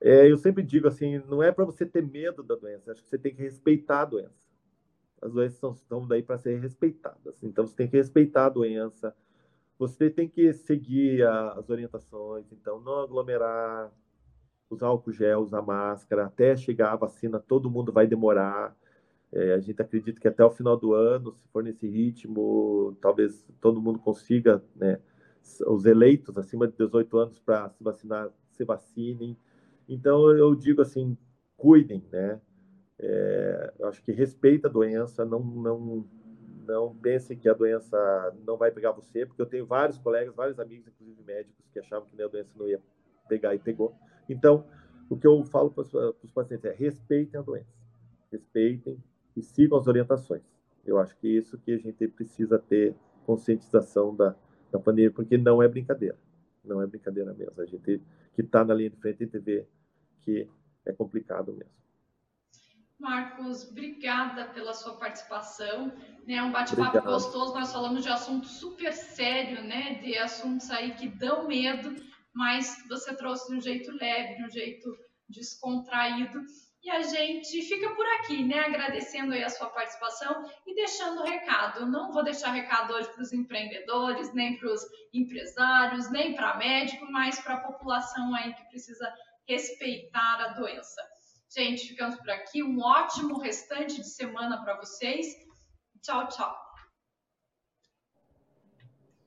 É, 0.00 0.30
eu 0.30 0.36
sempre 0.36 0.62
digo 0.62 0.88
assim, 0.88 1.18
não 1.28 1.42
é 1.42 1.52
para 1.52 1.64
você 1.64 1.84
ter 1.84 2.02
medo 2.02 2.42
da 2.42 2.54
doença, 2.54 2.90
acho 2.90 3.02
que 3.02 3.08
você 3.08 3.18
tem 3.18 3.34
que 3.34 3.42
respeitar 3.42 4.02
a 4.02 4.06
doença. 4.06 4.50
As 5.20 5.32
doenças 5.32 5.76
estão 5.76 6.06
daí 6.06 6.22
para 6.22 6.38
ser 6.38 6.58
respeitadas, 6.58 7.42
então 7.42 7.66
você 7.66 7.76
tem 7.76 7.88
que 7.88 7.96
respeitar 7.96 8.46
a 8.46 8.50
doença, 8.50 9.14
você 9.80 10.10
tem 10.10 10.28
que 10.28 10.52
seguir 10.52 11.22
a, 11.26 11.52
as 11.52 11.70
orientações, 11.70 12.44
então 12.52 12.78
não 12.82 13.00
aglomerar, 13.00 13.90
usar 14.68 14.88
álcool 14.88 15.10
gel, 15.10 15.40
usar 15.40 15.62
máscara, 15.62 16.26
até 16.26 16.54
chegar 16.54 16.92
a 16.92 16.96
vacina, 16.96 17.40
todo 17.40 17.70
mundo 17.70 17.90
vai 17.90 18.06
demorar. 18.06 18.76
É, 19.32 19.54
a 19.54 19.58
gente 19.58 19.80
acredita 19.80 20.20
que 20.20 20.28
até 20.28 20.44
o 20.44 20.50
final 20.50 20.76
do 20.76 20.92
ano, 20.92 21.32
se 21.32 21.48
for 21.48 21.64
nesse 21.64 21.88
ritmo, 21.88 22.94
talvez 23.00 23.48
todo 23.58 23.80
mundo 23.80 23.98
consiga 23.98 24.62
né, 24.76 25.00
os 25.66 25.86
eleitos 25.86 26.36
acima 26.36 26.68
de 26.68 26.76
18 26.76 27.16
anos 27.16 27.38
para 27.38 27.70
se 27.70 27.82
vacinar, 27.82 28.28
se 28.50 28.64
vacinem. 28.64 29.34
Então, 29.88 30.30
eu 30.36 30.54
digo 30.54 30.82
assim, 30.82 31.16
cuidem, 31.56 32.04
né? 32.12 32.38
É, 32.98 33.72
eu 33.78 33.88
acho 33.88 34.02
que 34.02 34.12
respeita 34.12 34.68
a 34.68 34.70
doença, 34.70 35.24
não, 35.24 35.40
não, 35.40 36.06
não 36.70 36.94
pensem 36.94 37.36
que 37.36 37.48
a 37.48 37.54
doença 37.54 37.96
não 38.46 38.56
vai 38.56 38.70
pegar 38.70 38.92
você, 38.92 39.26
porque 39.26 39.42
eu 39.42 39.46
tenho 39.46 39.66
vários 39.66 39.98
colegas, 39.98 40.34
vários 40.34 40.58
amigos, 40.58 40.86
inclusive 40.88 41.22
médicos, 41.22 41.66
que 41.72 41.78
achavam 41.78 42.08
que 42.08 42.22
a 42.22 42.28
doença 42.28 42.50
não 42.56 42.68
ia 42.68 42.80
pegar 43.28 43.54
e 43.54 43.58
pegou. 43.58 43.94
Então, 44.28 44.64
o 45.08 45.16
que 45.16 45.26
eu 45.26 45.44
falo 45.44 45.70
para 45.70 45.82
os 45.82 46.30
pacientes 46.32 46.64
é 46.64 46.72
respeitem 46.72 47.38
a 47.38 47.42
doença, 47.42 47.72
respeitem 48.30 49.02
e 49.36 49.42
sigam 49.42 49.78
as 49.78 49.86
orientações. 49.86 50.42
Eu 50.84 50.98
acho 50.98 51.16
que 51.18 51.26
é 51.26 51.38
isso 51.38 51.58
que 51.58 51.72
a 51.72 51.78
gente 51.78 52.06
precisa 52.08 52.58
ter 52.58 52.94
conscientização 53.26 54.14
da, 54.14 54.34
da 54.70 54.78
pandemia, 54.78 55.10
porque 55.10 55.36
não 55.36 55.62
é 55.62 55.68
brincadeira. 55.68 56.16
Não 56.64 56.80
é 56.80 56.86
brincadeira 56.86 57.32
mesmo. 57.34 57.60
A 57.60 57.66
gente 57.66 58.02
que 58.34 58.42
está 58.42 58.64
na 58.64 58.74
linha 58.74 58.90
de 58.90 58.96
frente 58.96 59.18
tem 59.18 59.28
que 59.28 59.38
ver 59.38 59.68
que 60.20 60.48
é 60.86 60.92
complicado 60.92 61.52
mesmo. 61.52 61.72
Marcos, 63.00 63.66
obrigada 63.70 64.44
pela 64.44 64.74
sua 64.74 64.94
participação. 64.96 65.90
É 66.28 66.42
um 66.42 66.52
bate-papo 66.52 67.00
gostoso. 67.00 67.54
Nós 67.54 67.72
falamos 67.72 68.02
de 68.02 68.10
assunto 68.10 68.46
super 68.46 68.92
sério, 68.92 69.64
né? 69.64 69.94
De 69.94 70.18
assuntos 70.18 70.70
aí 70.70 70.94
que 70.94 71.08
dão 71.08 71.48
medo, 71.48 71.96
mas 72.34 72.84
você 72.88 73.16
trouxe 73.16 73.50
de 73.50 73.56
um 73.56 73.60
jeito 73.60 73.90
leve, 73.92 74.36
de 74.36 74.44
um 74.44 74.50
jeito 74.50 74.94
descontraído. 75.28 76.42
E 76.82 76.90
a 76.90 77.00
gente 77.00 77.62
fica 77.62 77.88
por 77.94 78.06
aqui, 78.06 78.44
né? 78.44 78.60
Agradecendo 78.60 79.32
aí 79.32 79.42
a 79.42 79.48
sua 79.48 79.70
participação 79.70 80.44
e 80.66 80.74
deixando 80.74 81.20
o 81.20 81.24
recado. 81.24 81.80
Eu 81.80 81.86
não 81.86 82.12
vou 82.12 82.22
deixar 82.22 82.52
recado 82.52 82.92
hoje 82.92 83.08
para 83.12 83.22
os 83.22 83.32
empreendedores, 83.32 84.32
nem 84.34 84.58
para 84.58 84.70
os 84.70 84.82
empresários, 85.12 86.10
nem 86.10 86.34
para 86.34 86.58
médico, 86.58 87.10
mas 87.10 87.40
para 87.40 87.54
a 87.54 87.60
população 87.60 88.34
aí 88.34 88.52
que 88.52 88.68
precisa 88.68 89.10
respeitar 89.48 90.40
a 90.42 90.48
doença. 90.48 91.02
Gente, 91.52 91.88
ficamos 91.88 92.16
por 92.16 92.30
aqui. 92.30 92.62
Um 92.62 92.80
ótimo 92.80 93.38
restante 93.38 93.96
de 93.96 94.08
semana 94.08 94.62
para 94.62 94.76
vocês. 94.76 95.26
Tchau, 96.00 96.28
tchau. 96.28 96.69